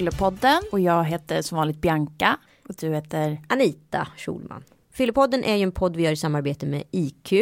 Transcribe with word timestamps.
Fyllepodden 0.00 0.62
och 0.72 0.80
jag 0.80 1.04
heter 1.04 1.42
som 1.42 1.56
vanligt 1.58 1.80
Bianca 1.80 2.36
och 2.68 2.74
du 2.80 2.94
heter 2.94 3.40
Anita 3.48 4.08
Schulman. 4.16 4.64
Fyllepodden 4.92 5.44
är 5.44 5.56
ju 5.56 5.62
en 5.62 5.72
podd 5.72 5.96
vi 5.96 6.02
gör 6.02 6.12
i 6.12 6.16
samarbete 6.16 6.66
med 6.66 6.82
IQ. 6.90 7.32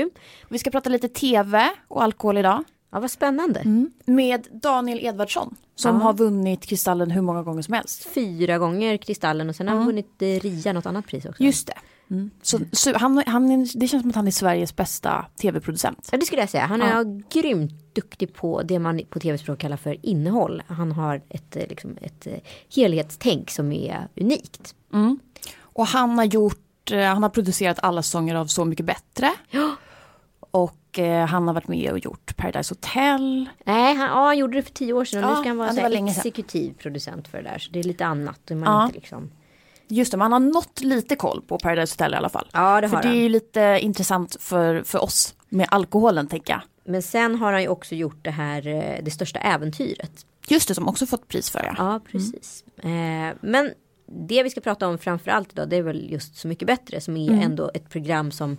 Vi 0.48 0.58
ska 0.58 0.70
prata 0.70 0.90
lite 0.90 1.08
tv 1.08 1.68
och 1.88 2.02
alkohol 2.02 2.38
idag. 2.38 2.64
Ja, 2.92 3.00
vad 3.00 3.10
spännande. 3.10 3.60
Mm. 3.60 3.90
Med 4.04 4.46
Daniel 4.62 4.98
Edvardsson 5.06 5.56
som 5.74 5.96
Ja. 5.96 6.02
har 6.02 6.12
vunnit 6.14 6.66
Kristallen 6.66 7.10
hur 7.10 7.22
många 7.22 7.42
gånger 7.42 7.62
som 7.62 7.74
helst. 7.74 8.08
Fyra 8.14 8.58
gånger 8.58 8.96
Kristallen 8.96 9.48
och 9.48 9.56
sen 9.56 9.68
har 9.68 9.76
han 9.76 9.86
vunnit 9.86 10.22
eh, 10.22 10.26
RIA, 10.26 10.72
något 10.72 10.86
annat 10.86 11.06
pris 11.06 11.24
också. 11.24 11.42
Just 11.42 11.66
det. 11.66 11.74
Mm. 12.14 12.30
Så, 12.42 12.58
så 12.72 12.98
han, 12.98 13.22
han, 13.26 13.68
det 13.74 13.88
känns 13.88 14.02
som 14.02 14.10
att 14.10 14.16
han 14.16 14.26
är 14.26 14.30
Sveriges 14.30 14.76
bästa 14.76 15.26
tv-producent. 15.40 16.08
Ja, 16.12 16.18
det 16.18 16.26
skulle 16.26 16.42
jag 16.42 16.48
säga. 16.50 16.66
Han 16.66 16.82
är 16.82 17.22
grymt 17.40 17.94
duktig 17.94 18.34
på 18.34 18.62
det 18.62 18.78
man 18.78 19.00
på 19.10 19.20
tv-språk 19.20 19.58
kallar 19.58 19.76
för 19.76 20.06
innehåll. 20.06 20.62
Han 20.66 20.92
har 20.92 21.22
ett, 21.28 21.56
eh, 21.56 21.66
liksom, 21.68 21.96
ett 22.00 22.26
eh, 22.26 22.32
helhetstänk 22.74 23.50
som 23.50 23.72
är 23.72 24.08
unikt. 24.16 24.74
Och 25.60 25.86
han 25.86 26.18
har 26.18 26.24
gjort, 26.24 26.90
eh, 26.90 27.04
han 27.04 27.22
har 27.22 27.30
producerat 27.30 27.78
alla 27.82 28.02
säsonger 28.02 28.34
av 28.34 28.46
Så 28.46 28.64
mycket 28.64 28.86
bättre. 28.86 29.32
Ja. 29.50 29.76
Och 30.40 30.98
eh, 30.98 31.26
han 31.26 31.46
har 31.46 31.54
varit 31.54 31.68
med 31.68 31.92
och 31.92 31.98
gjort 31.98 32.36
Paradise 32.36 32.74
Hotel. 32.74 33.48
Nej, 33.64 33.94
han, 33.94 34.06
ja, 34.08 34.24
han 34.26 34.38
gjorde 34.38 34.56
det 34.56 34.62
för 34.62 34.70
tio 34.70 34.92
år 34.92 35.04
sedan 35.04 35.24
och 35.24 35.30
Ja, 35.30 35.34
nu 35.34 35.40
ska 35.40 35.48
han 35.48 35.56
vara 35.56 35.90
ja, 35.98 36.08
exekutiv 36.10 36.74
producent 36.78 37.28
för 37.28 37.38
det 37.42 37.48
där. 37.50 37.58
Så 37.58 37.70
det 37.70 37.78
är 37.78 37.82
lite 37.82 38.06
annat. 38.06 38.40
Man 38.50 38.62
Ja. 38.62 38.84
inte 38.86 38.94
liksom... 38.98 39.30
Just 39.88 40.10
det, 40.10 40.16
man 40.16 40.32
har 40.32 40.40
nått 40.40 40.80
lite 40.80 41.16
koll 41.16 41.42
på 41.42 41.58
Paradise 41.58 41.92
Hotel 41.92 42.12
i 42.12 42.16
alla 42.16 42.28
fall. 42.28 42.48
Ja, 42.52 42.80
det 42.80 42.88
För 42.88 42.96
har 42.96 43.02
det 43.02 43.08
är 43.08 43.22
ju 43.22 43.28
lite 43.28 43.78
intressant 43.80 44.36
för, 44.40 44.82
för 44.82 45.02
oss 45.02 45.34
med 45.48 45.66
alkoholen 45.70 46.26
tänker 46.26 46.52
jag. 46.52 46.62
Men 46.84 47.02
sen 47.02 47.34
har 47.34 47.52
han 47.52 47.62
ju 47.62 47.68
också 47.68 47.94
gjort 47.94 48.18
det 48.24 48.30
här, 48.30 48.66
eh, 48.66 49.04
det 49.04 49.10
största 49.10 49.38
äventyret. 49.38 50.26
Just 50.48 50.68
det, 50.68 50.74
som 50.74 50.88
också 50.88 51.06
fått 51.06 51.28
pris 51.28 51.50
för 51.50 51.60
ja. 51.64 51.74
Ja, 51.78 52.00
precis. 52.12 52.64
Eh, 52.76 53.36
men 53.40 53.72
det 54.06 54.42
vi 54.42 54.50
ska 54.50 54.60
prata 54.60 54.88
om 54.88 54.98
framför 54.98 55.30
allt 55.30 55.52
idag 55.52 55.68
det 55.68 55.76
är 55.76 55.82
väl 55.82 56.12
just 56.12 56.36
Så 56.36 56.48
mycket 56.48 56.66
bättre 56.66 57.00
som 57.00 57.16
är 57.16 57.42
ändå 57.42 57.70
ett 57.74 57.90
program 57.90 58.30
som 58.30 58.56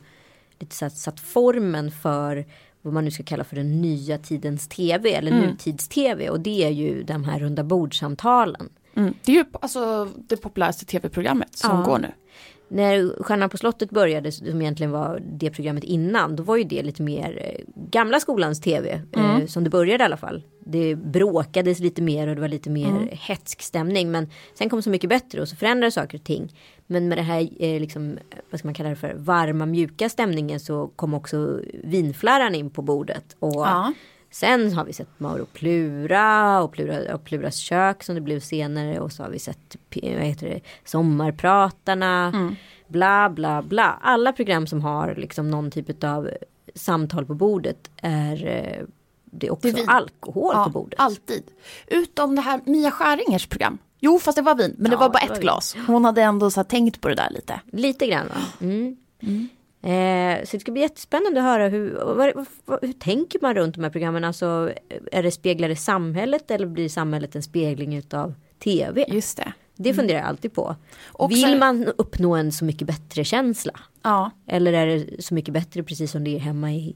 lite 0.60 0.76
satt, 0.76 0.98
satt 0.98 1.20
formen 1.20 1.92
för 1.92 2.46
vad 2.82 2.94
man 2.94 3.06
nu 3.06 3.12
ska 3.12 3.24
kalla 3.24 3.44
för 3.44 3.56
den 3.56 3.82
nya 3.82 4.18
tidens 4.18 4.68
tv 4.68 5.14
eller 5.14 5.32
nutids-tv 5.32 6.30
och 6.30 6.40
det 6.40 6.64
är 6.64 6.70
ju 6.70 7.04
de 7.04 7.24
här 7.24 7.40
runda 7.40 7.64
bordsamtalen. 7.64 8.70
Mm. 8.96 9.14
Det 9.26 9.32
är 9.32 9.36
ju 9.36 9.46
alltså 9.62 10.10
det 10.28 10.38
populäraste 10.38 10.86
tv-programmet 10.86 11.58
som 11.58 11.78
Ja. 11.78 11.84
går 11.86 12.00
nu. 12.00 12.12
När 12.68 13.24
Stjärnan 13.24 13.50
på 13.50 13.58
slottet 13.58 13.90
började 13.90 14.32
som 14.32 14.62
egentligen 14.62 14.92
var 14.92 15.22
det 15.26 15.52
programmet 15.52 15.84
innan 15.84 16.36
då 16.36 16.44
var 16.44 16.56
ju 16.58 16.64
det 16.64 16.84
lite 16.84 17.02
mer 17.04 17.40
eh, 17.42 17.74
gamla 17.92 18.20
skolans 18.20 18.62
tv 18.62 19.02
eh, 19.12 19.46
som 19.46 19.64
det 19.64 19.70
började 19.70 20.04
i 20.04 20.06
alla 20.06 20.18
fall. 20.18 20.44
Det 20.66 20.96
bråkades 20.96 21.80
lite 21.80 22.02
mer 22.02 22.28
och 22.28 22.36
det 22.36 22.42
var 22.42 22.48
lite 22.48 22.70
mer 22.70 23.10
hetsk 23.12 23.62
stämning 23.62 24.12
men 24.12 24.30
sen 24.54 24.70
kom 24.70 24.82
så 24.82 24.90
mycket 24.90 25.10
bättre 25.10 25.42
och 25.42 25.48
så 25.50 25.56
förändrades 25.56 25.94
saker 25.94 26.18
och 26.18 26.24
ting. 26.24 26.54
Men 26.88 27.08
med 27.10 27.18
det 27.18 27.22
här 27.22 27.42
eh, 27.60 27.80
liksom, 27.82 28.18
vad 28.50 28.60
ska 28.60 28.68
man 28.68 28.74
kalla 28.76 28.90
det 28.90 28.96
för 28.96 29.14
varma 29.14 29.66
mjuka 29.66 30.10
stämningen 30.10 30.60
så 30.60 30.88
kom 30.88 31.14
också 31.14 31.60
vinflärran 31.84 32.56
in 32.56 32.70
på 32.70 32.82
bordet. 32.82 33.36
Och 33.40 33.54
Ja. 33.56 33.94
Sen 34.36 34.74
har 34.74 34.86
vi 34.86 34.94
sett 34.94 35.20
Mauro 35.20 35.46
Plura 35.46 36.62
och, 36.62 36.72
Plura 36.72 37.16
och 37.16 37.24
Pluras 37.24 37.56
kök 37.58 38.04
som 38.04 38.16
det 38.16 38.22
blev 38.22 38.40
senare 38.40 39.00
och 39.00 39.12
så 39.12 39.24
har 39.24 39.30
vi 39.30 39.40
sett 39.40 39.76
vad 39.94 40.04
heter 40.04 40.50
det, 40.50 40.62
Sommarpratarna. 40.86 42.28
Mm. 42.34 42.56
Bla 42.88 43.30
bla 43.30 43.62
bla. 43.62 44.00
Alla 44.02 44.34
program 44.34 44.68
som 44.68 44.82
har 44.82 45.16
liksom 45.16 45.52
någon 45.52 45.72
typ 45.72 46.04
av 46.04 46.30
samtal 46.76 47.26
på 47.26 47.34
bordet 47.34 47.92
är 47.98 48.46
eh, 48.48 48.86
det 49.26 49.48
är 49.48 49.52
också 49.54 49.72
Det 49.72 49.82
är 49.82 49.90
alkohol 49.90 50.52
Ja, 50.56 50.64
på 50.64 50.70
bordet. 50.70 51.00
alltid. 51.00 51.44
Utom 51.88 52.36
det 52.36 52.42
här 52.42 52.62
Mia 52.66 52.92
Skäringers 52.92 53.48
program. 53.48 53.78
Jo, 54.00 54.20
fast 54.20 54.36
det 54.36 54.42
var 54.42 54.56
vin, 54.56 54.76
men 54.78 54.92
det 54.92 54.96
Ja, 54.96 55.00
var 55.00 55.10
bara 55.10 55.20
det 55.20 55.26
ett 55.26 55.30
var 55.30 55.38
glas. 55.42 55.76
Hon 55.88 56.06
hade 56.06 56.22
ändå 56.22 56.52
så 56.52 56.64
tänkt 56.64 57.02
på 57.02 57.08
det 57.08 57.16
där 57.16 57.30
lite. 57.30 57.62
Lite 57.72 58.08
grann 58.08 58.28
va? 58.28 58.42
Mm. 58.62 58.98
Eh, 59.86 60.44
så 60.44 60.58
det 60.58 60.60
ska 60.60 60.72
bli 60.72 60.82
jättespännande 60.82 61.40
att 61.40 61.46
höra 61.46 61.68
hur, 61.68 61.94
vad, 61.94 62.46
vad, 62.66 62.80
hur 62.82 62.94
tänker 62.94 63.40
man 63.42 63.56
runt 63.56 63.76
de 63.76 63.84
här 63.84 63.92
programmen? 63.92 64.24
Alltså, 64.24 64.74
är 65.12 65.24
det 65.24 65.32
speglar 65.32 65.70
det 65.70 65.76
samhället 65.76 66.52
eller 66.52 66.68
blir 66.68 66.90
samhället 66.90 67.36
en 67.36 67.44
spegling 67.44 67.96
utav 67.96 68.34
tv? 68.64 69.06
Just 69.08 69.38
det. 69.38 69.54
Det 69.76 69.94
funderar 69.94 70.20
jag 70.20 70.28
alltid 70.28 70.54
på. 70.54 70.76
Och 71.06 71.32
Vill 71.32 71.58
man 71.60 71.88
uppnå 71.98 72.36
en 72.36 72.52
så 72.52 72.66
mycket 72.66 72.88
bättre 72.88 73.24
känsla? 73.24 73.74
Ja. 74.02 74.32
Eller 74.48 74.74
är 74.74 74.88
det 74.88 75.24
så 75.24 75.34
mycket 75.34 75.54
bättre 75.54 75.84
precis 75.84 76.12
som 76.12 76.24
det 76.24 76.36
är 76.36 76.40
hemma 76.40 76.72
i, 76.72 76.96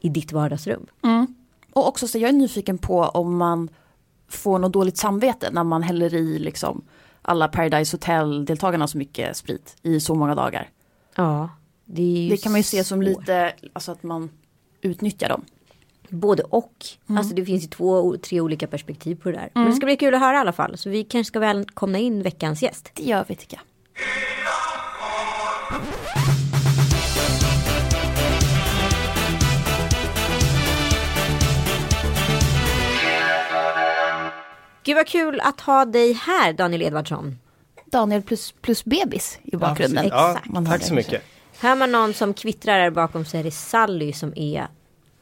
i 0.00 0.08
ditt 0.08 0.32
vardagsrum? 0.32 0.86
Och 1.72 1.88
också 1.88 2.08
så 2.08 2.18
jag 2.18 2.28
är 2.28 2.32
nyfiken 2.32 2.78
på 2.78 3.00
om 3.00 3.36
man 3.36 3.68
får 4.28 4.58
något 4.58 4.72
dåligt 4.72 4.96
samvete 4.96 5.50
när 5.52 5.64
man 5.64 5.82
häller 5.82 6.14
i 6.14 6.38
liksom 6.38 6.84
alla 7.22 7.48
Paradise 7.48 7.96
Hotel-deltagarna 7.96 8.86
så 8.86 8.98
mycket 8.98 9.36
sprit 9.36 9.76
i 9.82 10.00
så 10.00 10.14
många 10.14 10.34
dagar. 10.34 10.68
Ja, 11.14 11.48
det 11.92 12.28
Det 12.30 12.36
kan 12.36 12.52
man 12.52 12.58
ju 12.58 12.62
se 12.62 12.84
som 12.84 13.02
lite, 13.02 13.52
alltså 13.72 13.92
att 13.92 14.02
man 14.02 14.30
utnyttjar 14.80 15.28
dem. 15.28 15.44
Både 16.08 16.42
och. 16.42 16.86
Mm. 17.08 17.18
Alltså 17.18 17.34
det 17.34 17.44
finns 17.44 17.64
ju 17.64 17.68
två, 17.68 18.16
tre 18.16 18.40
olika 18.40 18.66
perspektiv 18.66 19.14
på 19.14 19.30
det 19.30 19.36
där. 19.36 19.50
Men 19.54 19.64
det 19.64 19.72
ska 19.72 19.86
bli 19.86 19.96
kul 19.96 20.14
att 20.14 20.20
höra 20.20 20.36
i 20.36 20.40
alla 20.40 20.52
fall. 20.52 20.78
Så 20.78 20.90
vi 20.90 21.04
kanske 21.04 21.28
ska 21.28 21.38
välkomna 21.38 21.98
in 21.98 22.22
veckans 22.22 22.62
gäst. 22.62 22.90
Det 22.94 23.02
gör 23.02 23.24
vi 23.28 23.34
tycker 23.34 23.56
jag. 23.56 23.64
Gud 34.82 34.96
vad 34.96 35.06
kul 35.06 35.40
att 35.40 35.60
ha 35.60 35.84
dig 35.84 36.12
här 36.12 36.52
Daniel 36.52 36.82
Edvardsson. 36.82 37.38
Daniel 37.84 38.22
plus, 38.22 38.54
plus 38.62 38.84
bebis 38.84 39.38
i 39.42 39.56
bakgrunden. 39.56 40.06
Ja, 40.08 40.40
Man 40.44 40.66
hör 40.66 40.78
tack 40.78 40.86
så 40.86 40.94
mycket. 40.94 41.22
Hör 41.60 41.76
man 41.76 41.92
någon 41.92 42.14
som 42.14 42.34
kvittrar 42.34 42.78
där 42.78 42.90
bakom 42.90 43.24
så 43.24 43.36
är 43.36 43.44
det 43.44 43.50
Sally 43.50 44.12
som 44.12 44.32
är 44.36 44.66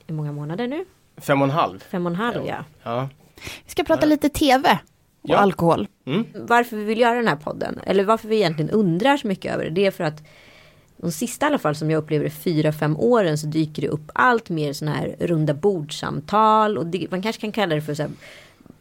hur 0.06 0.14
många 0.14 0.32
månader 0.32 0.66
nu? 0.66 0.84
Fem 1.16 1.40
och 1.42 1.48
en 1.48 1.54
halv. 1.54 1.84
Fem 1.90 2.06
och 2.06 2.10
en 2.12 2.16
halv 2.16 2.46
ja. 2.46 2.64
Ja. 2.82 3.08
Vi 3.64 3.70
ska 3.70 3.84
prata 3.84 4.06
lite 4.06 4.28
tv 4.28 4.78
och 5.22 5.30
Ja. 5.30 5.36
alkohol. 5.36 5.88
varför 6.34 6.76
vi 6.76 6.84
vill 6.84 7.00
göra 7.00 7.14
den 7.14 7.28
här 7.28 7.36
podden. 7.36 7.80
Eller 7.86 8.04
varför 8.04 8.28
vi 8.28 8.36
egentligen 8.36 8.70
undrar 8.70 9.16
så 9.16 9.26
mycket 9.28 9.54
över 9.54 9.64
det. 9.64 9.70
Det 9.70 9.86
är 9.86 9.90
för 9.90 10.04
att 10.04 10.22
de 10.96 11.12
sista 11.12 11.46
i 11.46 11.48
alla 11.48 11.58
fall 11.58 11.74
som 11.74 11.90
jag 11.90 11.98
upplever 11.98 12.24
det 12.24 12.30
fyra, 12.30 12.72
fem 12.72 12.96
åren 12.96 13.38
så 13.38 13.46
dyker 13.46 13.82
det 13.82 13.88
upp 13.88 14.10
allt 14.14 14.48
mer 14.48 14.72
sådana 14.72 14.96
här 14.96 15.16
runda 15.20 15.54
bordsamtal. 15.54 16.78
Och 16.78 16.86
det, 16.86 17.10
man 17.10 17.22
kanske 17.22 17.40
kan 17.40 17.52
kalla 17.52 17.74
det 17.74 17.82
för 17.82 17.94
så 17.94 18.02
här, 18.02 18.10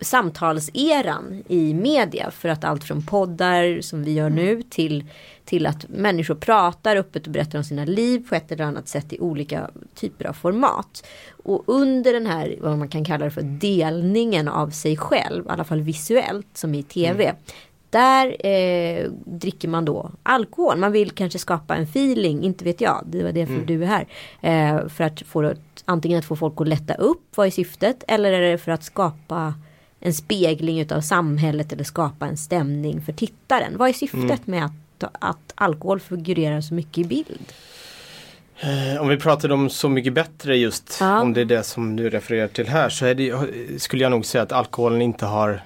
samtalseran 0.02 1.44
i 1.47 1.74
media. 1.74 2.31
För 2.31 2.50
att 2.50 2.63
allt 2.63 2.84
från 2.84 3.06
poddar 3.06 3.81
som 3.81 4.03
vi 4.03 4.13
gör 4.13 4.30
nu 4.30 4.62
till, 4.62 5.06
till 5.46 5.66
att 5.66 5.90
människor 5.90 6.35
pratar 6.35 6.96
öppet 6.96 7.28
och 7.28 7.34
berättar 7.34 7.58
om 7.58 7.63
sina 7.63 7.85
liv 7.85 8.25
på 8.30 8.36
ett 8.36 8.52
eller 8.52 8.66
annat 8.66 8.88
sätt 8.88 9.13
i 9.13 9.19
olika 9.19 9.69
typer 9.96 10.25
av 10.25 10.34
format. 10.34 11.06
Och 11.44 11.63
under 11.68 12.13
den 12.13 12.25
här, 12.25 12.56
vad 12.62 12.78
man 12.78 12.88
kan 12.88 13.06
kalla 13.06 13.25
det 13.25 13.31
för 13.31 13.41
delningen 13.41 14.47
av 14.47 14.69
sig 14.69 14.97
själv, 14.97 15.46
i 15.46 15.50
alla 15.50 15.63
fall 15.63 15.81
visuellt 15.81 16.47
som 16.53 16.75
i 16.75 16.84
tv. 16.84 17.36
Där 17.90 18.46
eh, 18.46 19.12
dricker 19.25 19.68
man 19.68 19.86
då 19.86 20.12
alkohol. 20.24 20.78
Man 20.78 20.91
vill 20.91 21.12
kanske 21.12 21.40
skapa 21.40 21.75
en 21.75 21.84
feeling, 21.84 22.44
inte 22.44 22.63
vet 22.63 22.81
jag. 22.81 23.03
Det 23.06 23.24
var 23.24 23.31
därför 23.31 23.66
du 23.66 23.84
är 23.84 23.88
här. 23.88 24.07
Eh, 24.42 24.88
för 24.88 25.04
att 25.04 25.22
få 25.22 25.54
antingen 25.86 26.19
att 26.19 26.25
få 26.25 26.36
folk 26.36 26.62
att 26.62 26.68
lätta 26.68 26.94
upp, 26.94 27.24
vad 27.36 27.48
är 27.48 27.51
syftet? 27.51 28.04
Eller 28.07 28.31
är 28.31 28.51
det 28.51 28.57
för 28.57 28.72
att 28.72 28.83
skapa 28.83 29.54
en 30.00 30.14
spegling 30.14 30.80
utav 30.80 31.02
samhället 31.02 31.74
eller 31.74 31.84
skapa 31.84 32.26
en 32.28 32.38
stämning 32.38 33.02
för 33.02 33.14
tittaren? 33.14 33.78
Vad 33.78 33.90
är 33.90 33.94
syftet 33.94 34.48
med 34.48 34.66
att, 34.66 35.04
att 35.20 35.54
alkohol 35.56 36.00
figurerar 36.00 36.62
så 36.62 36.74
mycket 36.74 36.98
i 36.98 37.04
bild? 37.04 37.54
Eh, 38.60 39.02
Om 39.02 39.08
vi 39.08 39.18
pratade 39.18 39.54
om 39.54 39.70
Så 39.70 39.90
mycket 39.90 40.14
bättre 40.14 40.58
just, 40.58 40.98
Ja. 41.00 41.22
om 41.22 41.34
det 41.34 41.42
är 41.42 41.46
det 41.46 41.64
som 41.64 41.96
du 41.96 42.10
refererar 42.10 42.48
till 42.48 42.68
här, 42.68 42.90
så 42.90 43.06
det, 43.14 43.34
skulle 43.82 44.04
jag 44.04 44.12
nog 44.12 44.26
säga 44.26 44.42
att 44.42 44.52
alkoholen 44.52 45.02
inte 45.02 45.26
har 45.26 45.62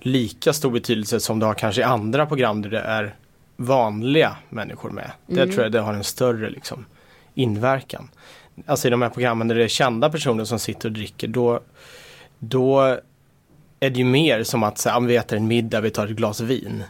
lika 0.00 0.52
stor 0.52 0.70
betydelse 0.70 1.20
som 1.20 1.38
det 1.38 1.46
har 1.46 1.54
kanske 1.54 1.80
i 1.80 1.84
andra 1.84 2.26
program 2.26 2.62
där 2.62 2.70
det 2.70 2.80
är 2.80 3.14
vanliga 3.56 4.36
människor 4.48 4.90
med. 4.90 5.10
Där 5.26 5.46
tror 5.46 5.62
jag 5.62 5.72
det 5.72 5.80
har 5.80 5.94
en 5.94 6.04
större 6.04 6.50
liksom, 6.50 6.84
inverkan. 7.34 8.08
Alltså 8.66 8.88
i 8.88 8.90
de 8.90 9.02
här 9.02 9.08
programmen 9.10 9.48
där 9.48 9.54
det 9.54 9.64
är 9.64 9.68
kända 9.68 10.10
personer 10.10 10.44
som 10.44 10.58
sitter 10.58 10.88
och 10.88 10.92
dricker, 10.92 11.28
då, 11.28 11.60
då 12.38 12.98
är 13.80 13.90
det 13.90 13.98
ju 13.98 14.04
mer 14.04 14.42
som 14.42 14.62
att 14.62 14.78
så 14.78 14.88
här, 14.88 14.96
"Ja, 14.96 15.00
vi 15.00 15.16
äter 15.16 15.38
en 15.38 15.46
middag, 15.48 15.80
vi 15.80 15.90
tar 15.90 16.06
ett 16.06 16.16
glas 16.16 16.40
vin. 16.40 16.84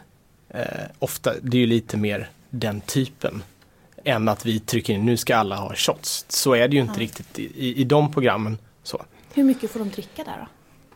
Eh, 0.49 0.63
ofta, 0.99 1.33
det 1.41 1.57
är 1.57 1.61
ju 1.61 1.67
lite 1.67 1.97
mer 1.97 2.29
den 2.49 2.81
typen 2.81 3.43
än 4.03 4.27
att 4.29 4.45
vi 4.45 4.59
trycker 4.59 4.93
in, 4.93 5.05
nu 5.05 5.17
ska 5.17 5.35
alla 5.35 5.55
ha 5.55 5.75
shots. 5.75 6.25
Så 6.29 6.53
är 6.53 6.67
det 6.67 6.75
ju 6.75 6.81
inte 6.81 6.99
riktigt 6.99 7.39
i, 7.39 7.81
i, 7.81 7.83
de 7.83 8.11
programmen. 8.11 8.57
Så. 8.83 9.01
Hur 9.33 9.43
mycket 9.43 9.71
får 9.71 9.79
de 9.79 9.89
dricka 9.89 10.23
där 10.23 10.37
då? 10.39 10.47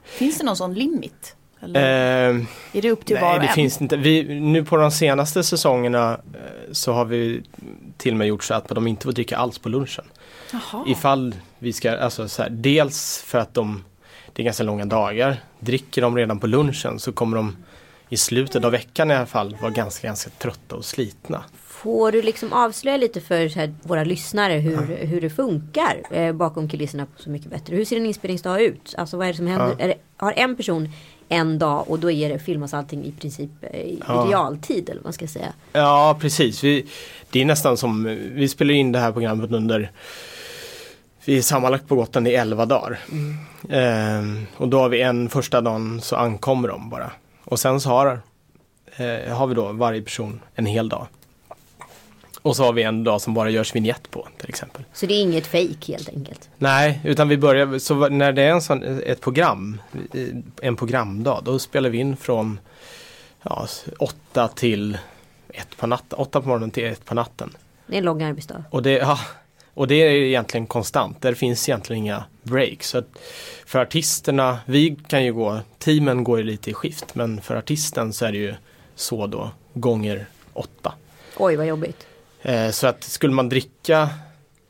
Finns 0.04 0.38
det 0.38 0.44
någon 0.44 0.56
sån 0.56 0.74
limit? 0.74 1.36
Eller 1.60 2.30
Eh, 2.30 2.46
är 2.74 2.82
det 2.82 2.92
upp 2.92 3.06
till 3.06 3.16
var 3.16 3.22
nej, 3.28 3.34
och 3.36 3.42
det 3.42 3.48
en? 3.48 3.54
finns 3.54 3.82
inte. 3.82 3.98
Vi, 3.98 4.40
nu 4.40 4.66
på 4.66 4.78
de 4.78 4.92
senaste 4.92 5.44
säsongerna 5.44 6.12
eh, 6.14 6.72
så 6.72 6.94
har 6.94 7.06
vi 7.06 7.42
till 7.98 8.12
och 8.14 8.18
med 8.18 8.28
gjort 8.28 8.44
så 8.44 8.54
att 8.54 8.68
de 8.68 8.88
inte 8.88 9.04
får 9.04 9.12
dricka 9.12 9.38
alls 9.38 9.60
på 9.60 9.70
lunchen. 9.70 10.06
Jaha. 10.52 10.84
Ifall 10.88 11.36
vi 11.60 11.74
ska, 11.74 11.98
alltså 11.98 12.28
så 12.28 12.42
här, 12.44 12.50
dels 12.50 13.24
för 13.26 13.38
att 13.40 13.54
de 13.54 13.84
det 14.34 14.42
är 14.42 14.44
ganska 14.44 14.64
långa 14.64 14.86
dagar. 14.86 15.38
Dricker 15.60 16.02
de 16.02 16.18
redan 16.18 16.40
på 16.40 16.48
lunchen 16.48 17.00
så 17.00 17.12
kommer 17.12 17.38
de 17.38 17.56
i 18.10 18.18
slutet 18.18 18.66
av 18.66 18.72
veckan 18.72 19.12
i 19.12 19.14
alla 19.14 19.26
fall 19.26 19.58
vara 19.62 19.72
ganska, 19.72 20.08
ganska 20.08 20.30
trötta 20.30 20.76
och 20.76 20.86
slitna. 20.86 21.44
Får 21.66 22.12
du 22.12 22.22
liksom 22.22 22.54
avslöja 22.54 22.98
lite 22.98 23.22
för 23.22 23.56
här, 23.56 23.74
våra 23.84 24.04
lyssnare 24.04 24.54
hur, 24.54 25.06
hur 25.06 25.22
det 25.22 25.30
funkar 25.30 26.02
eh, 26.12 26.34
bakom 26.34 26.70
kulisserna 26.70 27.06
på 27.06 27.22
Så 27.22 27.30
mycket 27.30 27.50
bättre? 27.50 27.76
Hur 27.76 27.86
ser 27.86 27.98
en 27.98 28.06
inspelningsdag 28.06 28.62
ut? 28.62 28.96
Alltså 28.98 29.18
vad 29.18 29.28
är 29.28 29.32
det 29.32 29.38
som 29.38 29.48
händer? 29.48 29.76
Ja. 29.80 29.88
Det, 29.88 29.96
har 30.18 30.32
en 30.32 30.56
person 30.56 30.90
en 31.30 31.60
dag 31.60 31.90
och 31.90 32.00
då 32.00 32.12
är 32.12 32.30
det 32.30 32.40
filmas 32.40 32.74
allting 32.74 33.06
i 33.06 33.12
princip 33.12 33.52
eh, 33.62 33.80
i 33.80 34.02
Ja. 34.08 34.26
realtid 34.30 34.90
eller 34.90 35.00
vad 35.00 35.04
man 35.04 35.14
ska 35.14 35.28
säga. 35.28 35.54
Ja 35.74 36.18
precis, 36.22 36.64
vi, 36.64 36.86
det 37.32 37.42
är 37.42 37.46
nästan 37.46 37.78
som, 37.78 38.04
vi 38.34 38.48
spelar 38.48 38.74
in 38.74 38.92
det 38.92 39.00
här 39.00 39.12
programmet 39.12 39.52
under 39.52 39.92
vi 41.26 41.38
är 41.38 41.42
sammanlagt 41.42 41.88
på 41.88 41.96
Gotland 41.96 42.28
i 42.28 42.36
11 42.36 42.66
dagar. 42.66 43.00
Ehm, 43.70 44.46
och 44.58 44.68
då 44.68 44.80
har 44.80 44.90
vi 44.90 45.02
en 45.02 45.30
första 45.30 45.62
dagen 45.62 46.02
så 46.02 46.16
ankommer 46.16 46.68
de 46.68 46.90
bara. 46.90 47.12
Och 47.44 47.60
sen 47.60 47.82
så 47.82 47.90
har, 47.90 48.20
eh, 48.96 49.36
har 49.36 49.48
vi 49.48 49.56
då 49.56 49.72
varje 49.72 50.02
person 50.02 50.40
en 50.56 50.66
hel 50.66 50.90
dag. 50.90 51.08
Och 52.42 52.56
så 52.56 52.64
har 52.64 52.74
vi 52.74 52.84
en 52.84 53.04
dag 53.04 53.22
som 53.22 53.34
bara 53.34 53.50
görs 53.50 53.76
vignett 53.76 54.12
på 54.12 54.28
till 54.38 54.50
exempel. 54.50 54.84
Så 54.94 55.06
det 55.06 55.14
är 55.14 55.22
inget 55.22 55.48
fake 55.48 55.92
helt 55.92 56.10
enkelt. 56.10 56.50
Nej, 56.58 57.02
utan 57.04 57.28
vi 57.28 57.38
börjar, 57.38 57.80
så 57.80 58.10
när 58.10 58.34
det 58.34 58.42
är 58.42 58.52
en 58.52 58.62
sån, 58.62 58.84
ett 58.84 59.22
program, 59.22 59.82
en 60.62 60.76
programdag, 60.76 61.42
då 61.46 61.60
spelar 61.60 61.90
vi 61.90 61.98
in 61.98 62.18
från 62.18 62.60
ja, 63.44 63.68
åtta 64.00 64.48
till 64.48 64.98
ett 65.50 65.78
på 65.78 65.88
natten, 65.88 66.20
åtta 66.20 66.42
på 66.42 66.48
morgonen 66.48 66.72
till 66.72 66.86
ett 66.86 67.06
på 67.06 67.16
natten. 67.16 67.50
Det 67.88 67.96
är 67.96 67.98
en 67.98 68.06
lång 68.06 68.24
arbetsdag. 68.24 68.64
Och 68.70 68.84
det, 68.84 68.92
ja, 68.92 69.20
och 69.74 69.88
det 69.88 69.96
är 69.96 70.12
egentligen 70.12 70.68
konstant, 70.68 71.22
där 71.22 71.34
finns 71.34 71.70
egentligen 71.70 72.04
inga 72.04 72.24
breaks. 72.44 72.90
Så 72.90 73.04
för 73.66 73.80
artisterna, 73.80 74.60
vi 74.66 74.98
kan 75.08 75.26
ju 75.26 75.34
gå, 75.34 75.60
teamen 75.80 76.24
går 76.24 76.38
ju 76.38 76.44
lite 76.44 76.70
i 76.70 76.74
skift, 76.74 77.16
men 77.16 77.42
för 77.42 77.56
artisten 77.56 78.14
så 78.14 78.26
är 78.26 78.32
det 78.32 78.38
ju 78.38 78.54
så 78.96 79.28
då, 79.28 79.52
gånger 79.74 80.26
åtta. 80.54 80.94
Oj 81.38 81.56
vad 81.56 81.68
jobbigt. 81.68 82.08
Eh, 82.42 82.70
så 82.70 82.88
att 82.88 83.04
skulle 83.04 83.34
man 83.34 83.50
dricka 83.50 84.10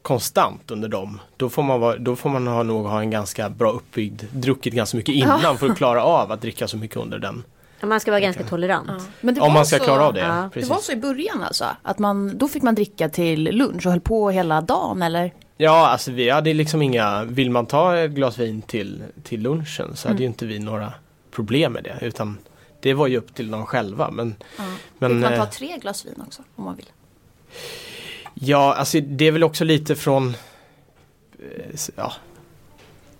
konstant 0.02 0.72
under 0.72 0.88
dem, 0.88 1.20
då 1.38 1.50
får 1.50 1.64
man, 1.64 1.80
vara, 1.80 1.98
då 1.98 2.16
får 2.16 2.30
man 2.30 2.48
ha, 2.48 2.64
nog 2.64 2.86
ha 2.86 3.00
en 3.00 3.12
ganska 3.12 3.50
bra 3.50 3.72
uppbyggd, 3.72 4.24
druckit 4.32 4.74
ganska 4.74 4.98
mycket 4.98 5.16
innan 5.16 5.58
för 5.58 5.70
att 5.70 5.78
klara 5.78 6.04
av 6.04 6.32
att 6.32 6.42
dricka 6.42 6.68
så 6.68 6.78
mycket 6.78 6.98
under 6.98 7.20
den. 7.20 7.44
Man 7.84 8.00
ska 8.00 8.12
vara 8.12 8.22
ganska 8.22 8.44
tolerant. 8.44 9.10
Men 9.22 9.36
det 9.36 9.42
Om 9.42 9.48
var 9.48 9.54
man 9.54 9.66
ska 9.66 9.78
så, 9.78 9.84
klara 9.84 10.06
av 10.08 10.14
det. 10.14 10.20
ja. 10.20 10.50
Det 10.54 10.66
var 10.66 10.78
så 10.78 10.92
i 10.92 10.96
början 10.96 11.44
alltså? 11.44 11.66
Att 11.82 12.00
man, 12.00 12.38
då 12.38 12.48
fick 12.48 12.64
man 12.64 12.76
dricka 12.76 13.10
till 13.10 13.44
lunch 13.44 13.86
och 13.86 13.92
höll 13.92 14.02
på 14.02 14.30
hela 14.30 14.62
dagen 14.62 15.02
eller? 15.02 15.34
Ja, 15.58 15.88
alltså 15.88 16.12
vi 16.12 16.30
hade 16.30 16.54
liksom 16.54 16.82
inga, 16.82 17.24
vill 17.24 17.52
man 17.52 17.66
ta 17.66 17.98
ett 17.98 18.12
glas 18.12 18.38
vin 18.40 18.62
till, 18.62 19.04
till 19.24 19.42
lunchen 19.42 19.96
så 19.96 20.08
hade 20.08 20.20
ju 20.20 20.26
inte 20.28 20.46
vi 20.46 20.60
några 20.60 20.94
problem 21.32 21.74
med 21.74 21.84
det 21.84 21.98
utan 22.02 22.38
det 22.80 22.94
var 22.94 23.08
ju 23.08 23.18
upp 23.18 23.36
till 23.36 23.52
dem 23.52 23.66
själva. 23.66 24.12
Men, 24.12 24.36
Ja. 24.58 24.64
men 25.00 25.12
fick 25.12 25.30
man 25.30 25.38
ta 25.38 25.44
eh, 25.44 25.50
tre 25.50 25.78
glas 25.78 26.06
vin 26.06 26.24
också 26.28 26.42
om 26.56 26.64
man 26.64 26.76
vill? 26.76 26.90
ja, 28.34 28.74
alltså 28.74 29.00
det 29.02 29.26
är 29.28 29.32
väl 29.32 29.44
också 29.44 29.64
lite 29.64 29.96
från 29.96 30.28
eh, 31.40 31.80
ja, 31.96 32.14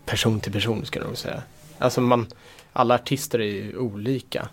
person 0.06 0.40
till 0.40 0.52
person 0.52 0.86
ska 0.86 1.00
jag 1.00 1.08
nog 1.08 1.18
säga. 1.18 1.42
Alltså 1.78 2.02
man, 2.02 2.28
alla 2.74 2.96
artister 2.96 3.40
är 3.40 3.44
ju 3.46 3.78
olika. 3.78 4.48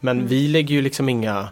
Men 0.00 0.16
Mm. 0.16 0.28
vi 0.28 0.48
lägger 0.48 0.74
ju 0.74 0.82
liksom 0.82 1.08
inga 1.08 1.48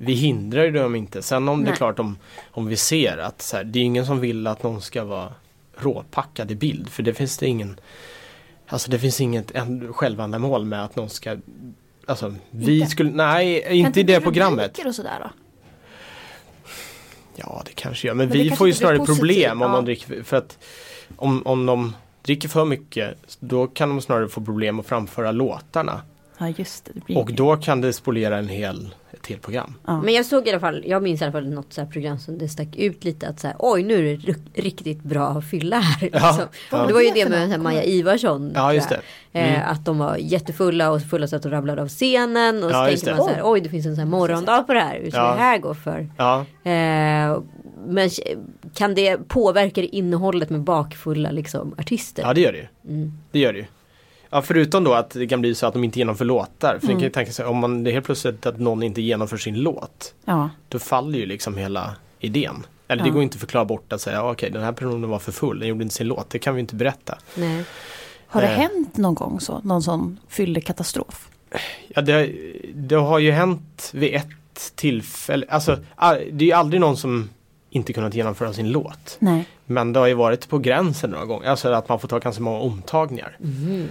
vi 0.00 0.12
hindrar 0.12 0.64
ju 0.64 0.70
dem 0.70 0.94
inte. 0.94 1.22
Sen 1.22 1.48
om 1.48 1.60
det 1.60 1.66
är 1.66 1.70
Nej. 1.70 1.76
klart 1.76 1.98
om, 1.98 2.18
om 2.50 2.66
vi 2.66 2.76
ser 2.76 3.18
att 3.18 3.42
så 3.42 3.56
här, 3.56 3.64
det 3.64 3.78
är 3.78 3.82
ingen 3.82 4.06
som 4.06 4.20
vill 4.20 4.46
att 4.46 4.62
någon 4.62 4.80
ska 4.80 5.04
vara 5.04 5.32
råpackad 5.76 6.50
i 6.50 6.54
bild. 6.54 6.88
För 6.88 7.02
det 7.02 7.14
finns 7.14 7.38
det 7.38 7.46
ingen 7.46 7.80
Alltså 8.70 8.90
det 8.90 8.98
finns 8.98 9.20
inget 9.20 9.52
självändamål 9.92 10.64
med 10.64 10.84
att 10.84 10.96
någon 10.96 11.10
ska 11.10 11.36
Alltså 12.06 12.34
vi 12.50 12.78
Inte? 12.78 12.90
skulle, 12.90 13.10
nej 13.10 13.64
inte 13.78 14.00
i 14.00 14.02
det 14.02 14.20
programmet. 14.20 14.78
och 14.86 14.94
sådär 14.94 15.18
då? 15.20 15.30
Ja 17.36 17.62
det 17.66 17.72
kanske 17.72 18.06
gör, 18.08 18.14
men, 18.14 18.28
Men 18.28 18.38
vi 18.38 18.50
får 18.50 18.66
ju 18.66 18.74
snarare 18.74 19.06
problem 19.06 19.62
om 19.62 19.70
ja. 19.70 19.76
de 19.76 19.84
dricker 19.84 20.22
för 20.22 20.36
att 20.36 20.58
om, 21.16 21.46
om 21.46 21.66
de 21.66 21.94
dricker 22.22 22.48
för 22.48 22.64
mycket 22.64 23.14
då 23.40 23.66
kan 23.66 23.88
de 23.88 24.00
snarare 24.00 24.28
få 24.28 24.40
problem 24.40 24.80
att 24.80 24.86
framföra 24.86 25.32
låtarna. 25.32 26.00
Ja 26.40 26.48
just 26.48 26.84
det. 26.84 26.90
det 26.94 27.04
blir 27.04 27.18
Och 27.18 27.32
då 27.32 27.56
kan 27.56 27.80
det 27.80 27.92
spoliera 27.92 28.38
en 28.38 28.48
hel, 28.48 28.94
ett 29.12 29.26
helt 29.26 29.42
program. 29.42 29.74
ja. 29.86 30.00
Men 30.02 30.14
jag 30.14 30.26
såg 30.26 30.46
i 30.46 30.50
alla 30.50 30.60
fall, 30.60 30.82
jag 30.86 31.02
minns 31.02 31.20
i 31.20 31.24
alla 31.24 31.32
fall 31.32 31.48
något 31.48 31.72
så 31.72 31.80
här 31.80 31.88
program 31.88 32.18
som 32.18 32.38
det 32.38 32.48
stack 32.48 32.76
ut 32.76 33.04
lite 33.04 33.28
att 33.28 33.40
så 33.40 33.46
här, 33.46 33.56
oj 33.58 33.82
nu 33.82 33.94
är 34.12 34.16
det 34.16 34.32
ri- 34.32 34.50
riktigt 34.54 35.02
bra 35.02 35.40
fylla 35.42 35.78
här. 35.80 36.08
Ja, 36.12 36.28
liksom. 36.28 36.46
ja. 36.70 36.86
Det 36.86 36.92
var 36.92 37.00
ju 37.00 37.10
det 37.10 37.28
med 37.28 37.44
så 37.46 37.50
här? 37.50 37.58
Maja 37.58 37.82
Ivarsson. 37.84 38.52
Ja 38.54 38.74
just 38.74 38.88
det. 38.88 39.00
Mm. 39.32 39.54
Eh, 39.54 39.70
att 39.70 39.84
de 39.84 39.98
var 39.98 40.16
jättefulla 40.16 40.90
och 40.90 41.02
fulla 41.02 41.26
så 41.26 41.36
att 41.36 41.42
de 41.42 41.48
ramlade 41.50 41.82
av 41.82 41.88
scenen. 41.88 42.56
Och 42.64 42.70
så 42.70 42.76
Ja, 42.76 42.86
tänker 42.86 43.10
man 43.16 43.24
så 43.24 43.28
här, 43.34 43.40
oj 43.44 43.60
det 43.60 43.68
finns 43.68 43.86
en 43.86 43.94
sån 43.94 44.04
här 44.04 44.10
morgondag 44.10 44.62
på 44.62 44.74
det 44.74 44.80
här. 44.80 45.00
Hur 45.02 45.10
ska 45.10 45.20
Ja. 45.20 45.32
det 45.32 45.38
här 45.38 45.58
gå 45.58 45.74
för? 45.74 46.08
Ja. 46.16 46.44
Eh, 46.70 47.38
men 47.88 48.10
kan 48.74 48.94
det 48.94 49.28
påverka 49.28 49.82
innehållet 49.82 50.50
med 50.50 50.60
bakfulla 50.60 51.30
liksom, 51.30 51.74
artister? 51.78 52.22
ja 52.22 52.34
det 52.34 52.40
gör 52.40 52.52
det 52.52 52.58
ju. 52.58 52.66
Mm. 52.94 53.12
Det 53.32 53.38
gör 53.38 53.52
det 53.52 53.58
ju. 53.58 53.64
Ja, 54.30 54.42
förutom 54.42 54.84
då 54.84 54.92
att 54.94 55.10
det 55.10 55.26
kan 55.26 55.40
bli 55.40 55.54
så 55.54 55.66
att 55.66 55.72
de 55.72 55.84
inte 55.84 55.98
genomför 55.98 56.24
låtar. 56.24 56.78
För 56.80 56.86
ni 56.86 56.92
kan 56.92 57.02
ju 57.02 57.10
tänka 57.10 57.32
sig 57.32 57.44
om 57.46 57.56
man 57.56 57.84
det 57.84 57.90
är 57.90 57.92
helt 57.92 58.06
plötsligt 58.06 58.46
att 58.46 58.60
någon 58.60 58.82
inte 58.82 59.00
genomför 59.02 59.36
sin 59.36 59.54
låt. 59.60 60.14
ja. 60.24 60.50
Då 60.68 60.78
faller 60.78 61.18
ju 61.18 61.26
liksom 61.26 61.56
hela 61.56 61.94
idén. 62.20 62.66
Eller 62.88 63.02
det 63.02 63.08
Ja. 63.08 63.14
går 63.14 63.22
inte 63.22 63.34
att 63.36 63.40
förklara 63.40 63.64
bort 63.64 63.92
att 63.92 64.00
säga 64.00 64.24
okej 64.24 64.50
den 64.50 64.62
här 64.62 64.72
personen 64.72 65.10
var 65.10 65.18
för 65.18 65.32
full, 65.32 65.58
den 65.58 65.68
gjorde 65.68 65.82
inte 65.82 65.94
sin 65.94 66.06
låt. 66.06 66.30
Det 66.30 66.38
kan 66.38 66.54
vi 66.54 66.60
inte 66.60 66.74
berätta. 66.74 67.18
Nej. 67.34 67.64
Har 68.26 68.40
det 68.40 68.46
Eh. 68.48 68.52
hänt 68.58 68.96
någon 68.96 69.14
gång 69.14 69.40
så? 69.40 69.60
Någon 69.64 69.82
sån 69.82 70.18
fyllekatastrof? 70.28 71.28
Ja 71.88 72.02
det, 72.02 72.32
det 72.74 72.94
har 72.96 73.18
ju 73.18 73.30
hänt 73.30 73.90
vid 73.94 74.14
ett 74.14 74.72
tillfälle. 74.74 75.46
Alltså 75.48 75.78
ah, 75.96 76.14
det 76.14 76.44
är 76.44 76.46
ju 76.46 76.52
aldrig 76.52 76.80
någon 76.80 76.96
som 76.96 77.28
inte 77.70 77.92
kunnat 77.92 78.14
genomföra 78.14 78.52
sin 78.52 78.70
låt. 78.70 79.16
Nej. 79.18 79.44
Men 79.66 79.92
det 79.92 80.00
har 80.00 80.06
ju 80.06 80.14
varit 80.14 80.48
på 80.48 80.58
gränsen 80.58 81.10
några 81.10 81.24
gånger. 81.24 81.48
Alltså 81.48 81.68
att 81.68 81.88
man 81.88 82.00
får 82.00 82.08
ta 82.08 82.18
ganska 82.18 82.42
många 82.42 82.58
omtagningar. 82.58 83.36
Mhm. 83.40 83.88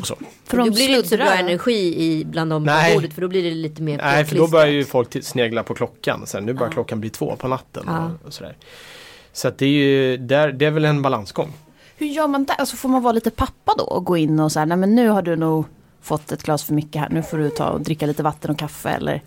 Och 0.00 0.06
så. 0.06 0.16
För 0.44 0.56
då 0.56 0.64
de 0.64 0.70
blir 0.70 0.88
det 0.88 0.96
inte 0.96 1.08
så 1.08 1.16
bra 1.16 1.34
energi 1.34 2.02
i 2.02 2.24
bland 2.24 2.50
dem 2.50 2.64
på 2.64 2.70
Nej. 2.70 2.94
bordet 2.94 3.12
för 3.12 3.22
då 3.22 3.28
blir 3.28 3.42
det 3.42 3.50
lite 3.50 3.82
mer 3.82 3.96
Nej 3.98 4.24
för 4.24 4.36
då 4.36 4.48
börjar 4.48 4.66
ju 4.66 4.84
folk 4.84 5.24
snegla 5.24 5.62
på 5.62 5.74
klockan. 5.74 6.26
Sen 6.26 6.44
nu 6.44 6.52
börjar 6.52 6.68
Ja. 6.68 6.72
klockan 6.72 7.00
bli 7.00 7.10
två 7.10 7.36
på 7.36 7.48
natten. 7.48 7.84
Ja. 7.86 8.04
Och, 8.04 8.26
och 8.26 8.32
sådär. 8.32 8.56
Så 9.32 9.48
att 9.48 9.58
det 9.58 9.66
är 9.66 9.70
ju, 9.70 10.16
där, 10.16 10.52
det 10.52 10.66
är 10.66 10.70
väl 10.70 10.84
en 10.84 11.02
balansgång. 11.02 11.52
Hur 11.96 12.06
gör 12.06 12.28
man 12.28 12.44
där? 12.44 12.54
Alltså 12.54 12.76
får 12.76 12.88
man 12.88 13.02
vara 13.02 13.12
lite 13.12 13.30
pappa 13.30 13.74
då 13.78 13.84
och 13.84 14.04
gå 14.04 14.16
in 14.16 14.40
och 14.40 14.52
så 14.52 14.58
här, 14.58 14.66
nej 14.66 14.76
men 14.76 14.94
nu 14.94 15.08
har 15.08 15.22
du 15.22 15.36
nog 15.36 15.64
fått 16.02 16.32
ett 16.32 16.42
glas 16.42 16.64
för 16.64 16.74
mycket 16.74 17.00
här, 17.00 17.08
nu 17.10 17.22
får 17.22 17.38
du 17.38 17.50
ta 17.50 17.68
och 17.68 17.80
dricka 17.80 18.06
lite 18.06 18.22
vatten 18.22 18.50
och 18.50 18.58
kaffe 18.58 18.88
eller? 18.90 19.22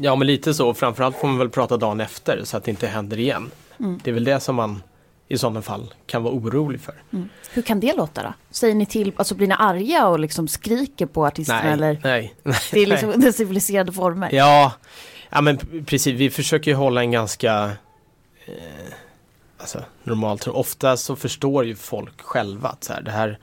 Ja 0.00 0.16
men 0.16 0.26
lite 0.26 0.54
så. 0.54 0.74
Framförallt 0.74 1.16
får 1.16 1.28
man 1.28 1.38
väl 1.38 1.50
prata 1.50 1.76
dagen 1.76 2.00
efter 2.00 2.44
så 2.44 2.56
att 2.56 2.64
det 2.64 2.70
inte 2.70 2.86
händer 2.86 3.18
igen. 3.18 3.50
Mm. 3.80 4.00
Det 4.04 4.10
är 4.10 4.14
väl 4.14 4.24
det 4.24 4.40
som 4.40 4.56
man 4.56 4.82
i 5.28 5.38
sådana 5.38 5.62
fall 5.62 5.94
kan 6.06 6.22
vara 6.22 6.34
orolig 6.34 6.80
för. 6.80 6.94
Hur 7.50 7.62
kan 7.62 7.80
det 7.80 7.96
låta 7.96 8.22
då? 8.22 8.34
Säger 8.50 8.74
ni 8.74 8.86
till, 8.86 9.12
alltså 9.16 9.34
blir 9.34 9.46
ni 9.46 9.54
arga 9.58 10.06
och 10.08 10.18
liksom 10.18 10.48
skriker 10.48 11.06
på 11.06 11.26
artisterna 11.26 11.62
Nej, 11.62 11.72
eller? 11.72 12.00
nej. 12.04 12.34
Det 12.72 12.80
är 12.80 12.86
liksom 12.86 13.10
under 13.10 13.32
civiliserade 13.32 13.92
former. 13.92 14.30
Ja, 14.32 14.72
ja 15.30 15.40
men 15.40 15.58
precis. 15.86 16.14
Vi 16.14 16.30
försöker 16.30 16.70
ju 16.70 16.76
hålla 16.76 17.00
en 17.00 17.10
ganska 17.10 17.70
eh, 18.46 18.54
alltså, 19.58 19.84
normal 20.02 20.38
ton. 20.38 20.54
Ofta 20.54 20.96
så 20.96 21.16
förstår 21.16 21.64
ju 21.64 21.76
folk 21.76 22.20
själva 22.20 22.68
att 22.68 22.84
så 22.84 22.92
här, 22.92 23.00
det 23.00 23.10
här 23.10 23.38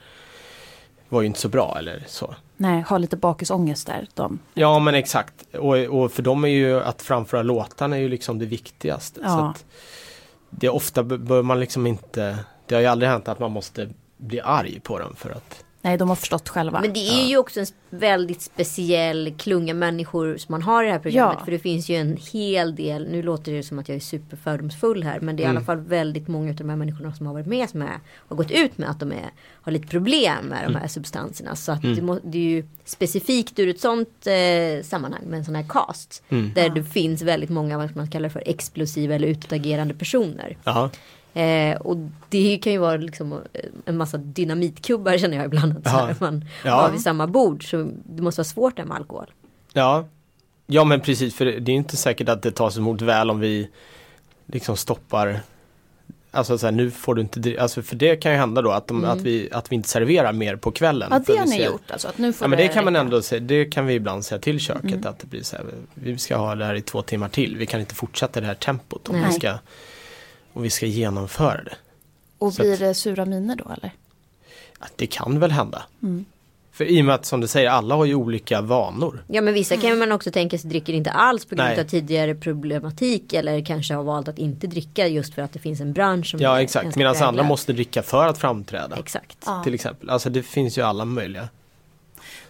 var 1.08 1.20
ju 1.20 1.26
inte 1.26 1.40
så 1.40 1.48
bra 1.48 1.76
eller 1.78 2.04
så. 2.06 2.34
Nej, 2.56 2.82
ha 2.82 2.98
lite 2.98 3.16
bakisångest 3.16 3.86
där. 3.86 4.06
De. 4.14 4.38
Ja 4.54 4.78
men 4.78 4.94
exakt. 4.94 5.34
Och, 5.54 5.76
och 5.76 6.12
för 6.12 6.22
dem 6.22 6.44
är 6.44 6.48
ju 6.48 6.80
att 6.80 7.02
framföra 7.02 7.42
låtarna 7.42 7.96
är 7.96 8.00
ju 8.00 8.08
liksom 8.08 8.38
det 8.38 8.46
viktigaste. 8.46 9.20
Så 9.20 9.26
Ja. 9.26 9.50
att 9.50 9.64
det 10.50 10.66
är 10.66 10.74
ofta 10.74 11.02
bör 11.02 11.42
man 11.42 11.60
liksom 11.60 11.86
inte 11.86 12.38
Det 12.66 12.74
har 12.74 12.82
ju 12.82 12.86
aldrig 12.88 13.10
hänt 13.10 13.28
att 13.28 13.38
man 13.38 13.50
måste 13.52 13.88
bli 14.16 14.40
arg 14.40 14.80
på 14.80 14.98
dem 14.98 15.14
för 15.16 15.30
att 15.30 15.64
Nej, 15.86 15.96
de 15.98 16.08
har 16.08 16.16
förstått 16.16 16.48
själva. 16.48 16.80
Men 16.80 16.92
det 16.92 17.08
är 17.08 17.26
ju 17.28 17.36
också 17.38 17.60
en 17.60 17.66
väldigt 17.90 18.42
speciell 18.42 19.34
klunga 19.38 19.74
människor 19.74 20.36
som 20.36 20.52
man 20.52 20.62
har 20.62 20.84
i 20.84 20.86
det 20.86 20.92
här 20.92 20.98
programmet. 20.98 21.36
Ja. 21.38 21.44
För 21.44 21.52
det 21.52 21.58
finns 21.58 21.88
ju 21.88 21.96
en 21.96 22.16
hel 22.32 22.74
del, 22.76 23.08
nu 23.10 23.22
låter 23.22 23.52
det 23.52 23.62
som 23.62 23.78
att 23.78 23.88
jag 23.88 23.96
är 23.96 24.00
superfördomsfull 24.00 25.02
här. 25.02 25.20
Men 25.20 25.36
det 25.36 25.42
är 25.42 25.44
i 25.44 25.46
Mm. 25.46 25.56
alla 25.56 25.66
fall 25.66 25.80
väldigt 25.80 26.28
många 26.28 26.50
av 26.50 26.56
de 26.56 26.68
här 26.68 26.76
människorna 26.76 27.14
som 27.14 27.26
har 27.26 27.32
varit 27.32 27.46
med 27.46 27.70
som 27.70 27.82
är, 27.82 27.98
har 28.28 28.36
gått 28.36 28.50
ut 28.50 28.78
med 28.78 28.90
att 28.90 29.00
de 29.00 29.12
är, 29.12 29.30
har 29.62 29.72
lite 29.72 29.86
problem 29.86 30.44
med 30.46 30.64
de 30.64 30.74
här 30.74 30.88
substanserna. 30.88 31.56
Så 31.56 31.72
att 31.72 31.84
Mm. 31.84 31.96
det, 31.96 32.02
må, 32.02 32.18
det 32.24 32.38
är 32.38 32.42
ju 32.42 32.64
specifikt 32.84 33.58
ur 33.58 33.68
ett 33.68 33.80
sånt 33.80 34.26
eh, 34.26 34.84
sammanhang 34.84 35.22
med 35.26 35.38
en 35.38 35.44
sån 35.44 35.54
här 35.54 35.66
cast. 35.68 36.22
Mm. 36.28 36.52
Där 36.54 36.68
det 36.68 36.82
finns 36.84 37.22
väldigt 37.22 37.50
många, 37.50 37.78
vad 37.78 37.96
man 37.96 38.10
kallar 38.10 38.28
för 38.28 38.42
explosiva 38.46 39.14
eller 39.14 39.28
utåtagerande 39.28 39.94
personer. 39.94 40.56
Jaha. 40.64 40.90
Eh, 41.42 41.76
och 41.76 41.96
det 42.28 42.58
kan 42.58 42.72
ju 42.72 42.78
vara 42.78 42.96
liksom 42.96 43.32
eh, 43.32 43.38
en 43.84 43.96
massa 43.96 44.16
dynamitkubbar 44.18 45.18
känner 45.18 45.36
jag 45.36 45.46
ibland. 45.46 45.76
Att 45.78 45.84
så 45.84 45.90
här, 45.90 46.08
Ja. 46.08 46.14
man 46.20 46.44
Ja. 46.64 46.74
har 46.74 46.90
vid 46.90 47.00
samma 47.00 47.26
bord. 47.26 47.70
Så 47.70 47.90
det 48.04 48.22
måste 48.22 48.38
vara 48.38 48.44
svårt 48.44 48.76
där 48.76 48.84
med 48.84 48.96
alkohol. 48.96 49.26
Ja 49.72 50.04
Ja 50.66 50.84
men 50.84 51.00
precis 51.00 51.34
för 51.34 51.44
det 51.44 51.72
är 51.72 51.76
inte 51.76 51.96
säkert 51.96 52.28
att 52.28 52.42
det 52.42 52.50
tas 52.50 52.76
emot 52.78 53.02
väl 53.02 53.30
om 53.30 53.40
vi 53.40 53.68
liksom 54.46 54.76
stoppar 54.76 55.40
Alltså 56.30 56.58
så 56.58 56.66
här, 56.66 56.72
nu 56.72 56.90
får 56.90 57.14
du 57.14 57.20
inte 57.22 57.56
alltså 57.60 57.82
för 57.82 57.96
det 57.96 58.16
kan 58.16 58.32
ju 58.32 58.38
hända 58.38 58.62
då 58.62 58.70
att, 58.70 58.86
de, 58.88 59.04
att, 59.04 59.20
vi, 59.20 59.48
att 59.52 59.72
vi 59.72 59.76
inte 59.76 59.88
serverar 59.88 60.32
mer 60.32 60.56
på 60.56 60.70
kvällen. 60.72 61.08
Ja 61.12 61.18
det 61.26 61.32
har 61.38 61.44
vi 61.44 61.50
ni 61.50 61.56
ser- 61.58 61.66
gjort 61.66 61.90
alltså? 61.90 62.08
Att 62.08 62.18
nu 62.18 62.32
får 62.32 62.44
Ja 62.44 62.48
men 62.48 62.58
det 62.58 62.68
kan 62.68 62.84
man 62.84 62.96
ändå 62.96 63.22
säga, 63.22 63.40
det 63.40 63.64
kan 63.64 63.86
vi 63.86 63.94
ibland 63.94 64.24
säga 64.24 64.38
till 64.38 64.60
köket 64.60 64.84
Mm. 64.92 65.06
att 65.06 65.18
det 65.18 65.26
blir 65.26 65.42
så 65.42 65.56
här, 65.56 65.64
vi 65.94 66.18
ska 66.18 66.36
ha 66.36 66.54
det 66.54 66.64
här 66.64 66.74
i 66.74 66.82
två 66.82 67.02
timmar 67.02 67.28
till, 67.28 67.56
vi 67.56 67.66
kan 67.66 67.80
inte 67.80 67.94
fortsätta 67.94 68.40
det 68.40 68.46
här 68.46 68.54
tempot 68.54 69.08
om 69.08 69.14
vi 69.16 69.20
Nej. 69.22 69.32
ska, 69.32 69.58
om 70.56 70.62
vi 70.62 70.70
ska 70.70 70.86
genomföra 70.86 71.64
det. 71.64 71.76
Och 72.38 72.52
så 72.52 72.62
blir 72.62 72.72
att- 72.72 72.78
det 72.78 72.94
sura 72.94 73.24
miner 73.24 73.56
då 73.56 73.64
eller? 73.64 73.92
Ja, 74.80 74.86
det 74.96 75.06
kan 75.06 75.40
väl 75.40 75.50
hända. 75.50 75.82
Mm. 76.02 76.24
För 76.72 76.84
i 76.84 77.00
och 77.00 77.04
med 77.04 77.14
att 77.14 77.24
som 77.26 77.40
du 77.40 77.46
säger, 77.46 77.70
alla 77.70 77.94
har 77.94 78.04
ju 78.04 78.14
olika 78.14 78.60
vanor. 78.60 79.24
Ja 79.28 79.40
men 79.40 79.54
vissa 79.54 79.76
kan 79.76 79.98
man 79.98 80.12
också 80.12 80.30
tänka 80.30 80.58
sig 80.58 80.70
dricker 80.70 80.92
inte 80.92 81.10
alls 81.10 81.44
på 81.44 81.54
grund 81.54 81.68
Nej. 81.68 81.80
av 81.80 81.84
tidigare 81.84 82.34
problematik 82.34 83.32
eller 83.32 83.64
kanske 83.64 83.94
har 83.94 84.02
valt 84.02 84.28
att 84.28 84.38
inte 84.38 84.66
dricka 84.66 85.06
just 85.06 85.34
för 85.34 85.42
att 85.42 85.52
det 85.52 85.58
finns 85.58 85.80
en 85.80 85.92
bransch 85.92 86.30
som 86.30 86.40
Ja 86.40 86.62
exakt, 86.62 86.96
medan 86.96 87.16
andra 87.16 87.42
måste 87.42 87.72
dricka 87.72 88.02
för 88.02 88.26
att 88.26 88.38
framträda. 88.38 88.96
Exakt. 88.96 89.38
Ja. 89.46 89.60
Till 89.64 89.74
exempel, 89.74 90.10
alltså 90.10 90.30
det 90.30 90.42
finns 90.42 90.78
ju 90.78 90.82
alla 90.82 91.04
möjliga. 91.04 91.48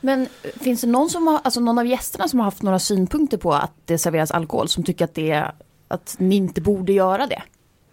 Men 0.01 0.23
eh, 0.23 0.51
finns 0.61 0.81
det 0.81 0.87
någon 0.87 1.11
som 1.11 1.27
har, 1.27 1.41
alltså 1.45 1.61
någon 1.61 1.79
av 1.79 1.87
gästerna 1.87 2.29
som 2.29 2.39
har 2.39 2.45
haft 2.45 2.63
några 2.63 2.79
synpunkter 2.79 3.37
på 3.39 3.55
att 3.55 3.73
det 3.85 3.99
serveras 3.99 4.31
alkohol 4.31 4.69
som 4.69 4.85
tycker 4.85 5.05
att 5.05 5.15
det 5.15 5.31
är, 5.31 5.53
att 5.89 6.17
ni 6.19 6.37
inte 6.37 6.61
borde 6.61 6.93
göra 6.93 7.27
det? 7.27 7.43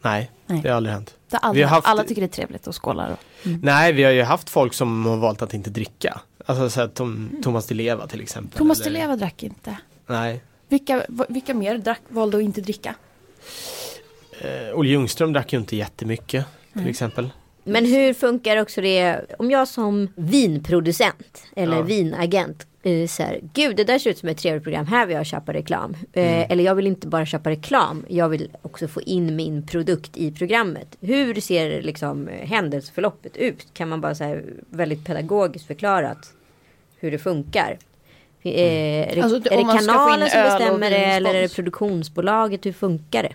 Nej, 0.03 0.31
Nej. 0.47 0.59
det 0.63 0.69
har 0.69 0.75
aldrig 0.77 0.93
hänt. 0.93 1.15
Det 1.29 1.35
har 1.35 1.41
Vi 1.41 1.47
aldrig, 1.47 1.65
har 1.65 1.75
haft- 1.75 1.87
Alla 1.87 2.03
tycker 2.03 2.21
det 2.21 2.25
är 2.25 2.35
trevligt 2.35 2.67
och 2.67 2.83
skålar. 2.83 3.11
Och, 3.11 3.19
Nej, 3.61 3.93
vi 3.93 4.03
har 4.03 4.11
ju 4.11 4.23
haft 4.23 4.49
folk 4.49 4.73
som 4.73 5.05
har 5.05 5.17
valt 5.17 5.41
att 5.41 5.53
inte 5.53 5.69
dricka. 5.69 6.21
Alltså 6.45 6.69
så 6.69 6.81
att 6.81 6.95
Tom, 6.95 7.29
Thomas 7.43 7.65
Di 7.67 7.75
Leva 7.75 8.07
till 8.07 8.21
exempel. 8.21 8.57
Thomas 8.57 8.81
Di 8.83 8.89
Leva 8.89 9.15
drack 9.15 9.43
inte. 9.43 9.77
Nej. 10.07 10.41
Vilka, 10.69 11.05
vilka 11.29 11.53
mer 11.53 11.77
drack, 11.77 12.01
valde 12.07 12.37
att 12.37 12.43
inte 12.43 12.61
dricka? 12.61 12.95
Eh, 14.41 14.75
Olle 14.79 14.89
Ljungström 14.89 15.33
drack 15.33 15.53
ju 15.53 15.59
inte 15.59 15.75
jättemycket 15.75 16.45
till 16.73 16.87
exempel. 16.89 17.29
Men 17.63 17.85
hur 17.85 18.13
funkar 18.13 18.57
också 18.57 18.81
det 18.81 19.21
om 19.39 19.51
jag 19.51 19.67
som 19.67 20.09
vinproducent 20.15 21.43
eller 21.55 21.77
Ja. 21.77 21.81
vinagent 21.83 22.67
eh, 22.83 23.07
så 23.07 23.23
här, 23.23 23.39
gud 23.53 23.75
det 23.75 23.83
där 23.83 23.99
ser 23.99 24.09
ut 24.09 24.17
som 24.17 24.29
ett 24.29 24.37
trevligt 24.37 24.63
program, 24.63 24.85
här 24.87 25.05
vill 25.05 25.15
jag 25.15 25.25
köpa 25.25 25.53
reklam. 25.53 25.95
Eh, 26.13 26.23
Mm. 26.33 26.45
Eller 26.49 26.63
jag 26.63 26.75
vill 26.75 26.87
inte 26.87 27.07
bara 27.07 27.25
köpa 27.25 27.49
reklam, 27.49 28.05
jag 28.07 28.29
vill 28.29 28.51
också 28.61 28.87
få 28.87 29.01
in 29.01 29.35
min 29.35 29.67
produkt 29.67 30.17
i 30.17 30.31
programmet. 30.31 30.97
Hur 31.01 31.35
ser 31.41 31.81
liksom 31.81 32.29
händelseförloppet 32.41 33.37
ut? 33.37 33.67
Kan 33.73 33.89
man 33.89 34.01
bara 34.01 34.15
så 34.15 34.23
här, 34.23 34.43
väldigt 34.69 35.05
pedagogiskt 35.05 35.67
förklarat 35.67 36.33
hur 36.99 37.11
det 37.11 37.17
funkar? 37.19 37.77
Eh, 38.41 38.51
är 38.51 39.15
det, 39.15 39.21
Alltså, 39.21 39.37
är 39.53 39.57
det 39.57 39.77
kanalen 39.85 40.29
som 40.29 40.41
bestämmer 40.43 40.89
det 40.89 40.97
eller 40.97 41.33
är 41.33 41.41
det 41.41 41.55
produktionsbolaget? 41.55 42.65
Hur 42.65 42.73
funkar 42.73 43.23
det? 43.23 43.33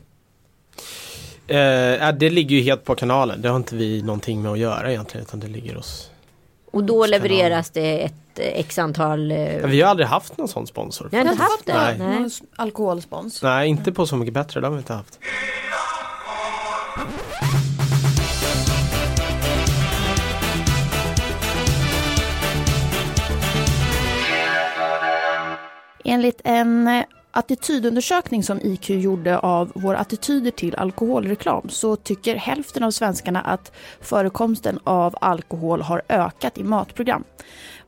Eh, 1.48 2.12
det 2.12 2.30
ligger 2.30 2.56
ju 2.56 2.62
helt 2.62 2.84
på 2.84 2.94
kanalen. 2.94 3.42
Det 3.42 3.48
har 3.48 3.56
inte 3.56 3.76
vi 3.76 4.02
någonting 4.02 4.42
med 4.42 4.52
att 4.52 4.58
göra 4.58 4.90
egentligen 4.90 5.26
utan 5.26 5.40
det 5.40 5.46
ligger 5.46 5.74
hos... 5.74 6.10
Och 6.70 6.84
då 6.84 6.98
Hos 6.98 7.10
levereras 7.10 7.70
det 7.70 8.04
ett 8.04 8.14
x 8.36 8.78
antal 8.78 9.30
eh, 9.30 9.56
Ja, 9.56 9.66
vi 9.66 9.82
har 9.82 9.90
aldrig 9.90 10.08
haft 10.08 10.38
någon 10.38 10.48
sån 10.48 10.66
sponsor. 10.66 11.08
Ni 11.12 11.18
har 11.18 11.24
inte 11.30 11.42
haft 11.42 11.66
det? 11.66 11.74
Nej. 11.74 11.98
Nej. 11.98 12.30
Alkoholspons. 12.56 13.42
Nej, 13.42 13.68
inte 13.68 13.92
på 13.92 14.06
Så 14.06 14.16
mycket 14.16 14.34
bättre. 14.34 14.60
Det 14.60 14.66
har 14.66 14.72
vi 14.72 14.78
inte 14.78 14.92
haft. 14.92 15.18
Enligt 26.04 26.40
en 26.44 26.86
eh, 26.86 27.04
attitydundersökning 27.38 28.42
som 28.42 28.60
IQ 28.60 28.90
gjorde 28.90 29.38
av 29.38 29.72
våra 29.74 29.98
attityder 29.98 30.50
till 30.50 30.74
alkoholreklam 30.74 31.68
så 31.68 31.96
tycker 31.96 32.36
hälften 32.36 32.82
av 32.82 32.90
svenskarna 32.90 33.40
att 33.40 33.72
förekomsten 34.00 34.78
av 34.84 35.16
alkohol 35.20 35.82
har 35.82 36.02
ökat 36.08 36.58
i 36.58 36.64
matprogram. 36.64 37.24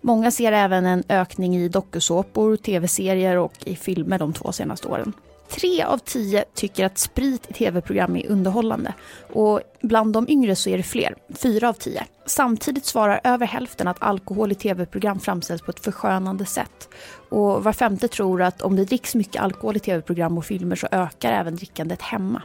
Många 0.00 0.30
ser 0.30 0.52
även 0.52 0.86
en 0.86 1.04
ökning 1.08 1.56
i 1.56 1.68
dokusåpor, 1.68 2.56
tv-serier 2.56 3.36
och 3.36 3.52
i 3.64 3.76
filmer 3.76 4.18
de 4.18 4.32
två 4.32 4.52
senaste 4.52 4.88
åren. 4.88 5.12
Tre 5.50 5.82
av 5.82 5.98
tio 5.98 6.44
tycker 6.54 6.86
att 6.86 6.98
sprit 6.98 7.50
i 7.50 7.52
tv-program 7.52 8.16
är 8.16 8.26
underhållande 8.26 8.94
och 9.32 9.60
bland 9.82 10.12
de 10.12 10.28
yngre 10.28 10.56
så 10.56 10.70
är 10.70 10.76
det 10.76 10.82
fler, 10.82 11.14
fyra 11.42 11.68
av 11.68 11.72
tio. 11.72 12.04
Samtidigt 12.26 12.84
svarar 12.84 13.20
över 13.24 13.46
hälften 13.46 13.88
att 13.88 14.02
alkohol 14.02 14.52
i 14.52 14.54
tv-program 14.54 15.20
framställs 15.20 15.62
på 15.62 15.70
ett 15.70 15.80
förskönande 15.84 16.46
sätt. 16.46 16.88
Och 17.28 17.64
var 17.64 17.72
femte 17.72 18.08
tror 18.08 18.42
att 18.42 18.62
om 18.62 18.76
det 18.76 18.84
dricks 18.84 19.14
mycket 19.14 19.42
alkohol 19.42 19.76
i 19.76 19.80
tv-program 19.80 20.38
och 20.38 20.44
filmer 20.44 20.76
så 20.76 20.88
ökar 20.90 21.32
även 21.32 21.56
drickandet 21.56 22.02
hemma. 22.02 22.42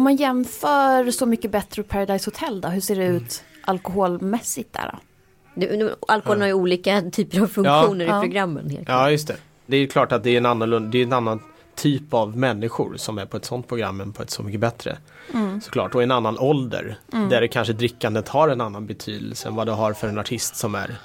Om 0.00 0.04
man 0.04 0.16
jämför 0.16 1.10
Så 1.10 1.26
mycket 1.26 1.50
bättre 1.50 1.82
och 1.82 1.88
Paradise 1.88 2.30
Hotel 2.30 2.60
då, 2.60 2.68
hur 2.68 2.80
ser 2.80 2.96
det 2.96 3.04
ut 3.04 3.44
alkoholmässigt 3.62 4.72
där 4.72 4.90
då? 4.92 4.98
Nu, 5.54 5.76
nu, 5.76 5.94
alkoholen 6.08 6.40
har 6.40 6.48
ju 6.48 6.54
olika 6.54 7.02
typer 7.12 7.40
av 7.40 7.46
funktioner 7.46 8.04
Ja. 8.04 8.18
i 8.18 8.20
programmen. 8.22 8.70
Helt. 8.70 8.88
Ja, 8.88 9.10
just 9.10 9.28
det. 9.28 9.36
Det 9.66 9.76
är 9.76 9.86
klart 9.86 10.12
att 10.12 10.22
det 10.22 10.30
är 10.30 10.36
en 10.36 10.46
annorlunda, 10.46 10.90
det 10.90 10.98
är 10.98 11.02
en 11.02 11.12
annan 11.12 11.40
typ 11.74 12.14
av 12.14 12.36
människor 12.36 12.94
som 12.96 13.18
är 13.18 13.26
på 13.26 13.36
ett 13.36 13.44
sånt 13.44 13.68
program 13.68 14.00
än 14.00 14.12
på 14.12 14.22
ett 14.22 14.30
Så 14.30 14.42
mycket 14.42 14.60
bättre. 14.60 14.98
Såklart, 15.62 15.94
och 15.94 16.02
en 16.02 16.10
annan 16.10 16.38
ålder. 16.38 16.98
Där 17.30 17.40
det 17.40 17.48
kanske 17.48 17.72
drickandet 17.72 18.28
har 18.28 18.48
en 18.48 18.60
annan 18.60 18.86
betydelse 18.86 19.48
än 19.48 19.54
vad 19.54 19.66
det 19.66 19.72
har 19.72 19.92
för 19.92 20.08
en 20.08 20.18
artist 20.18 20.56
som 20.56 20.74
är 20.74 20.96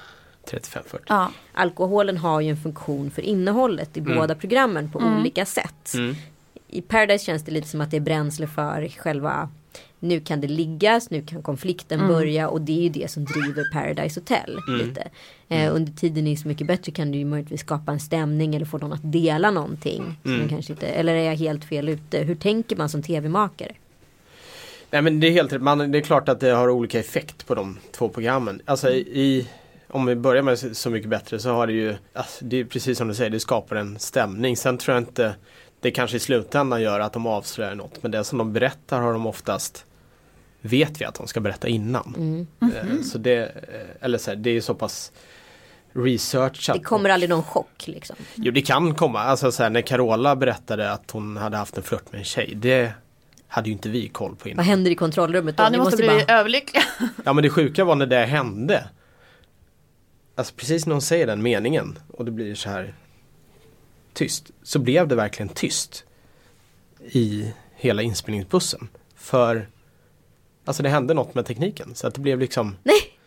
35-40. 0.51 0.83
Ja, 1.07 1.31
Alkoholen 1.53 2.17
har 2.17 2.41
ju 2.41 2.49
en 2.49 2.57
funktion 2.57 3.11
för 3.11 3.21
innehållet 3.21 3.97
i 3.97 4.01
båda 4.01 4.35
programmen 4.35 4.91
på 4.91 4.99
olika 4.99 5.45
sätt. 5.45 5.93
Mm. 6.75 6.85
I 6.85 6.87
Paradise 6.87 7.25
känns 7.25 7.43
det 7.43 7.51
lite 7.51 7.67
som 7.67 7.81
att 7.81 7.91
det 7.91 7.97
är 7.97 8.01
bränsle 8.01 8.47
för 8.47 8.89
själva 8.89 9.49
nu 9.99 10.19
kan 10.19 10.41
det 10.41 10.47
liggas, 10.47 11.09
nu 11.09 11.21
kan 11.21 11.43
konflikten 11.43 12.07
börja 12.07 12.49
och 12.49 12.61
det 12.61 12.71
är 12.79 12.83
ju 12.83 12.89
det 12.89 13.11
som 13.11 13.25
driver 13.25 13.71
Paradise 13.73 14.19
Hotel 14.19 14.59
lite. 14.67 15.07
Eh, 15.49 15.75
under 15.75 15.91
tiden 15.91 16.27
är 16.27 16.35
Så 16.35 16.47
mycket 16.47 16.67
bättre 16.67 16.91
kan 16.91 17.11
du 17.11 17.17
ju 17.17 17.25
möjligtvis 17.25 17.61
skapa 17.61 17.91
en 17.91 17.99
stämning 17.99 18.55
eller 18.55 18.65
få 18.65 18.77
någon 18.77 18.93
att 18.93 19.11
dela 19.11 19.51
någonting. 19.51 20.19
Som 20.23 20.37
man 20.37 20.49
kanske 20.49 20.73
inte, 20.73 20.87
eller 20.87 21.13
är 21.13 21.23
jag 21.23 21.35
helt 21.35 21.65
fel 21.65 21.89
ute? 21.89 22.17
Hur 22.17 22.35
tänker 22.35 22.75
man 22.75 22.89
som 22.89 23.03
tv-makare? 23.03 23.71
Nej 24.91 25.01
men 25.01 25.19
det 25.19 25.27
är 25.27 25.31
helt 25.31 25.53
rätt. 25.53 25.61
Man, 25.61 25.91
det 25.91 25.97
är 25.97 26.01
klart 26.01 26.29
att 26.29 26.39
det 26.39 26.49
har 26.49 26.69
olika 26.69 26.99
effekt 26.99 27.47
på 27.47 27.55
de 27.55 27.77
två 27.91 28.09
programmen. 28.09 28.61
Alltså 28.65 28.89
i, 28.89 28.99
i 28.99 29.47
om 29.87 30.05
vi 30.05 30.15
börjar 30.15 30.43
med 30.43 30.77
Så 30.77 30.89
mycket 30.89 31.09
bättre 31.09 31.39
så 31.39 31.49
har 31.49 31.67
det 31.67 31.73
ju, 31.73 31.95
alltså, 32.13 32.45
det 32.45 32.59
är 32.59 32.65
precis 32.65 32.97
som 32.97 33.07
du 33.07 33.13
säger, 33.13 33.29
det 33.29 33.39
skapar 33.39 33.75
en 33.75 33.99
stämning. 33.99 34.57
Sen 34.57 34.77
tror 34.77 34.95
jag 34.95 35.01
inte 35.01 35.35
det 35.85 35.91
kanske 35.91 36.17
i 36.17 36.19
slutändan 36.19 36.81
gör 36.81 36.99
att 36.99 37.13
de 37.13 37.27
avslöjar 37.27 37.75
något. 37.75 38.03
Men 38.03 38.11
det 38.11 38.23
som 38.23 38.37
de 38.37 38.53
berättar 38.53 39.01
har 39.01 39.13
de 39.13 39.25
oftast 39.25 39.85
vet 40.61 41.01
vi 41.01 41.05
att 41.05 41.15
de 41.15 41.27
ska 41.27 41.39
berätta 41.39 41.67
innan. 41.67 42.47
Eh, 42.61 43.01
Så 43.03 43.17
det, 43.17 43.37
eh, 43.43 44.05
eller 44.05 44.17
så 44.17 44.31
här, 44.31 44.35
det 44.35 44.49
är 44.49 44.61
så 44.61 44.75
pass 44.75 45.11
researchat. 45.93 46.75
Det 46.75 46.83
kommer 46.83 47.09
aldrig 47.09 47.29
någon 47.29 47.43
chock 47.43 47.87
liksom. 47.87 48.15
Jo 48.35 48.51
det 48.51 48.61
kan 48.61 48.95
komma, 48.95 49.19
alltså 49.19 49.51
så 49.51 49.63
här, 49.63 49.69
när 49.69 49.81
Carola 49.81 50.35
berättade 50.35 50.91
att 50.91 51.11
hon 51.11 51.37
hade 51.37 51.57
haft 51.57 51.77
en 51.77 51.83
flört 51.83 52.11
med 52.11 52.19
en 52.19 52.25
tjej. 52.25 52.53
Det 52.55 52.91
hade 53.47 53.67
ju 53.69 53.73
inte 53.73 53.89
vi 53.89 54.07
koll 54.07 54.35
på 54.35 54.49
innan. 54.49 54.57
Vad 54.57 54.65
händer 54.65 54.91
i 54.91 54.95
kontrollrummet 54.95 55.57
då? 55.57 55.63
ja 55.63 55.69
ni 55.69 55.77
måste 55.77 55.97
bli 55.97 56.07
bara... 56.07 56.39
överlyckliga. 56.39 56.83
Ja 57.25 57.33
men 57.33 57.43
det 57.43 57.49
sjuka 57.49 57.85
var 57.85 57.95
när 57.95 58.05
det 58.05 58.25
hände. 58.25 58.83
Alltså 60.35 60.53
precis 60.55 60.85
när 60.85 60.93
hon 60.93 61.01
säger 61.01 61.27
den 61.27 61.43
meningen 61.43 61.99
och 62.11 62.25
det 62.25 62.31
blir 62.31 62.55
så 62.55 62.69
här 62.69 62.93
tyst. 64.15 64.51
Så 64.63 64.79
blev 64.79 65.07
det 65.07 65.15
verkligen 65.15 65.49
tyst. 65.49 66.03
I 66.99 67.53
hela 67.75 68.01
inspelningsbussen. 68.01 68.87
För 69.15 69.67
Alltså 70.65 70.83
det 70.83 70.89
hände 70.89 71.13
något 71.13 71.35
med 71.35 71.45
tekniken. 71.45 71.95
Så 71.95 72.07
att 72.07 72.13
det 72.13 72.21
blev 72.21 72.39
liksom 72.39 72.75
Nej. 72.83 73.17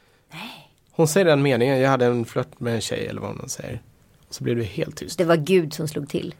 Hon 0.90 1.08
säger 1.08 1.26
den 1.26 1.42
meningen, 1.42 1.78
jag 1.80 1.90
hade 1.90 2.06
en 2.06 2.24
flört 2.24 2.60
med 2.60 2.74
en 2.74 2.80
tjej 2.80 3.06
eller 3.06 3.20
vad 3.20 3.36
hon 3.36 3.48
säger. 3.48 3.82
Så 4.30 4.44
blev 4.44 4.56
det 4.56 4.64
helt 4.64 4.96
tyst. 4.96 5.18
Det 5.18 5.24
var 5.24 5.36
Gud 5.36 5.74
som 5.74 5.88
slog 5.88 6.08
till. 6.08 6.34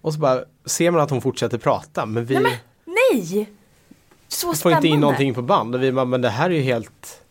Och 0.00 0.14
så 0.14 0.20
bara 0.20 0.44
ser 0.64 0.90
man 0.90 1.00
att 1.00 1.10
hon 1.10 1.20
fortsätter 1.20 1.58
prata 1.58 2.06
men 2.06 2.24
vi 2.24 2.34
Nej! 2.84 3.48
Så 4.28 4.46
får 4.46 4.54
spännande. 4.54 4.88
inte 4.88 4.94
in 4.94 5.00
någonting 5.00 5.34
på 5.34 5.42
band. 5.42 5.74
Och 5.74 5.82
vi 5.82 5.92
bara, 5.92 6.04
men 6.04 6.20
det 6.20 6.28
här 6.28 6.50
är 6.50 6.54
ju 6.54 6.60
helt 6.60 7.22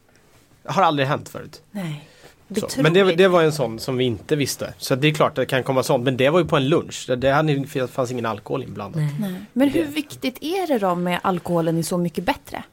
Har 0.65 0.83
aldrig 0.83 1.07
hänt 1.07 1.29
förut. 1.29 1.61
Nej. 1.71 2.09
Så. 2.47 2.65
Otroligt. 2.65 2.77
Men 2.77 2.93
det, 2.93 3.15
det 3.15 3.27
var 3.27 3.43
en 3.43 3.51
sån 3.51 3.79
som 3.79 3.97
vi 3.97 4.03
inte 4.03 4.35
visste. 4.35 4.73
Så 4.77 4.95
det 4.95 5.07
är 5.07 5.13
klart 5.13 5.29
att 5.29 5.35
det 5.35 5.45
kan 5.45 5.63
komma 5.63 5.83
sånt. 5.83 6.03
Men 6.03 6.17
det 6.17 6.29
var 6.29 6.39
ju 6.39 6.45
på 6.45 6.57
en 6.57 6.69
lunch. 6.69 7.05
Det, 7.07 7.15
det 7.15 7.87
fanns 7.91 8.11
ingen 8.11 8.25
alkohol 8.25 8.63
inblandad. 8.63 9.01
Nej. 9.01 9.15
Nej. 9.19 9.41
Men 9.53 9.69
hur 9.69 9.85
viktigt 9.85 10.37
är 10.41 10.67
det 10.67 10.79
då 10.79 10.95
med 10.95 11.19
alkoholen 11.23 11.77
i 11.77 11.83
Så 11.83 11.97
mycket 11.97 12.23
bättre? 12.23 12.63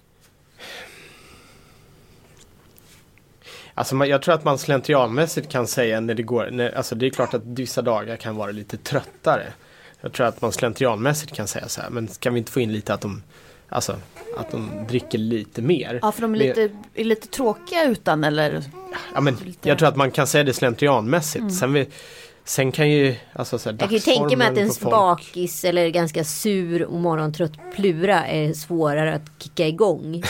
Alltså 3.74 3.94
man, 3.94 4.08
jag 4.08 4.22
tror 4.22 4.34
att 4.34 4.44
man 4.44 4.58
slentrianmässigt 4.58 5.48
kan 5.48 5.66
säga 5.66 6.00
när 6.00 6.14
det 6.14 6.22
går. 6.22 6.48
När, 6.50 6.76
alltså 6.76 6.94
det 6.94 7.06
är 7.06 7.10
klart 7.10 7.34
att 7.34 7.42
vissa 7.44 7.82
dagar 7.82 8.16
kan 8.16 8.36
vara 8.36 8.50
lite 8.50 8.76
tröttare. 8.76 9.52
Jag 10.00 10.12
tror 10.12 10.26
att 10.26 10.42
man 10.42 10.52
slentrianmässigt 10.52 11.32
kan 11.32 11.48
säga 11.48 11.68
så 11.68 11.80
här. 11.80 11.90
Men 11.90 12.06
kan 12.06 12.34
vi 12.34 12.38
inte 12.38 12.52
få 12.52 12.60
in 12.60 12.72
lite 12.72 12.94
att 12.94 13.00
de 13.00 13.22
Alltså 13.72 13.96
att 14.36 14.50
de 14.50 14.70
dricker 14.88 15.18
lite 15.18 15.62
mer. 15.62 15.98
Ja, 16.02 16.12
för 16.12 16.22
de 16.22 16.34
är 16.34 16.38
lite, 16.38 16.68
är 16.94 17.04
lite 17.04 17.26
tråkiga 17.28 17.84
utan 17.84 18.24
eller? 18.24 18.62
Ja, 19.14 19.20
men 19.20 19.34
lite- 19.34 19.68
jag 19.68 19.78
tror 19.78 19.88
att 19.88 19.96
man 19.96 20.10
kan 20.10 20.26
säga 20.26 20.44
det 20.44 20.52
slentrianmässigt. 20.52 21.54
Sen, 21.54 21.72
vi, 21.72 21.88
sen 22.44 22.72
kan 22.72 22.90
ju 22.90 23.14
alltså, 23.32 23.58
så 23.58 23.70
här, 23.70 23.76
Jag 23.80 23.88
kan 23.88 23.94
ju 23.94 24.00
tänka 24.00 24.36
mig 24.36 24.48
att 24.48 24.58
en 24.58 24.68
på 24.68 24.74
folk- 24.74 24.90
bakis 24.94 25.64
eller 25.64 25.88
ganska 25.88 26.24
sur 26.24 26.82
och 26.84 27.00
morgontrött 27.00 27.52
plura 27.74 28.26
är 28.26 28.52
svårare 28.52 29.14
att 29.14 29.42
kicka 29.42 29.66
igång. 29.66 30.22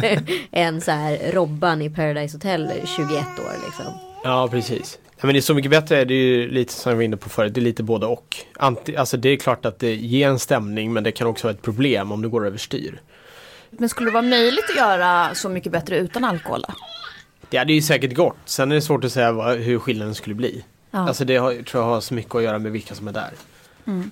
än 0.52 0.80
så 0.80 0.90
här 0.90 1.32
Robban 1.32 1.82
i 1.82 1.90
Paradise 1.90 2.36
Hotel 2.36 2.72
21 2.96 3.10
år 3.10 3.64
liksom. 3.66 3.84
Ja 4.24 4.48
precis. 4.50 4.98
Ja, 5.20 5.26
men 5.26 5.32
det 5.32 5.38
är 5.38 5.40
så 5.42 5.54
mycket 5.54 5.70
bättre, 5.70 6.04
det 6.04 6.14
är 6.14 6.16
ju 6.24 6.50
lite 6.50 6.72
som 6.72 6.90
jag 6.90 6.96
var 6.96 7.02
inne 7.02 7.16
på 7.16 7.28
förut, 7.28 7.54
det 7.54 7.60
är 7.60 7.62
lite 7.62 7.82
både 7.82 8.06
och. 8.06 8.36
Anti, 8.56 8.96
alltså 8.96 9.16
det 9.16 9.28
är 9.28 9.36
klart 9.36 9.64
att 9.66 9.78
det 9.78 9.94
ger 9.94 10.28
en 10.28 10.38
stämning 10.38 10.92
men 10.92 11.04
det 11.04 11.12
kan 11.12 11.26
också 11.26 11.46
vara 11.46 11.54
ett 11.54 11.62
problem 11.62 12.12
om 12.12 12.22
det 12.22 12.28
går 12.28 12.46
överstyr. 12.46 13.00
Men 13.70 13.88
skulle 13.88 14.06
det 14.10 14.14
vara 14.14 14.22
möjligt 14.22 14.64
att 14.70 14.76
göra 14.76 15.34
Så 15.34 15.48
mycket 15.48 15.72
bättre 15.72 15.98
utan 15.98 16.24
alkohol 16.24 16.64
då? 16.68 16.74
Det 17.50 17.56
hade 17.56 17.72
ju 17.72 17.82
säkert 17.82 18.14
gått, 18.14 18.36
sen 18.44 18.70
är 18.70 18.74
det 18.74 18.80
svårt 18.82 19.04
att 19.04 19.12
säga 19.12 19.32
vad, 19.32 19.56
hur 19.58 19.78
skillnaden 19.78 20.14
skulle 20.14 20.34
bli. 20.34 20.64
Ja. 20.90 20.98
Alltså 20.98 21.24
det 21.24 21.36
har, 21.36 21.62
tror 21.62 21.82
jag 21.84 21.90
har 21.90 22.00
så 22.00 22.14
mycket 22.14 22.34
att 22.34 22.42
göra 22.42 22.58
med 22.58 22.72
vilka 22.72 22.94
som 22.94 23.08
är 23.08 23.12
där. 23.12 23.30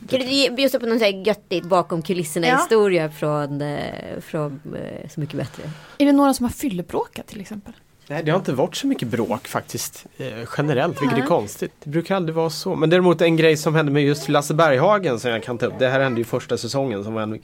Kan 0.09 0.21
du 0.21 0.51
bjussa 0.57 0.79
på 0.81 0.87
något 0.87 0.99
så 0.99 1.05
här 1.05 1.13
göttigt 1.27 1.65
bakom 1.65 2.03
kulisserna 2.03 2.47
Ja. 2.47 2.57
historia 2.57 3.11
från, 3.11 3.61
eh, 3.63 4.21
från 4.21 4.61
eh, 4.77 5.09
Så 5.09 5.21
mycket 5.21 5.37
bättre? 5.37 5.63
Är 5.99 6.07
det 6.07 6.13
några 6.13 6.35
som 6.35 6.45
har 6.45 6.51
fyllebråkat 6.51 7.27
till 7.27 7.41
exempel? 7.41 7.73
Nej 8.09 8.23
det 8.23 8.31
har 8.31 8.39
inte 8.39 8.53
varit 8.53 8.77
så 8.77 8.87
mycket 8.87 9.09
bråk 9.09 9.49
faktiskt 9.49 10.07
eh, 10.17 10.49
generellt, 10.59 11.03
vilket 11.03 11.19
är 11.19 11.23
konstigt. 11.23 11.73
Det 11.85 11.91
brukar 11.91 12.17
aldrig 12.17 12.35
vara 12.35 12.51
så. 12.51 12.75
Men 12.75 12.91
däremot 12.91 13.21
en 13.21 13.37
grej 13.37 13.57
som 13.57 13.75
hände 13.75 13.93
med 13.93 14.03
just 14.03 14.29
Lasse 14.29 14.55
Berghagen 14.55 15.21
som 15.21 15.31
jag 15.31 15.43
kan 15.43 15.59
ta 15.59 15.67
upp. 15.67 15.75
Det 15.79 15.89
här 15.89 16.01
hände 16.01 16.21
ju 16.21 16.25
första 16.25 16.59
säsongen 16.59 17.05
som 17.05 17.15
var 17.15 17.23
en 17.23 17.39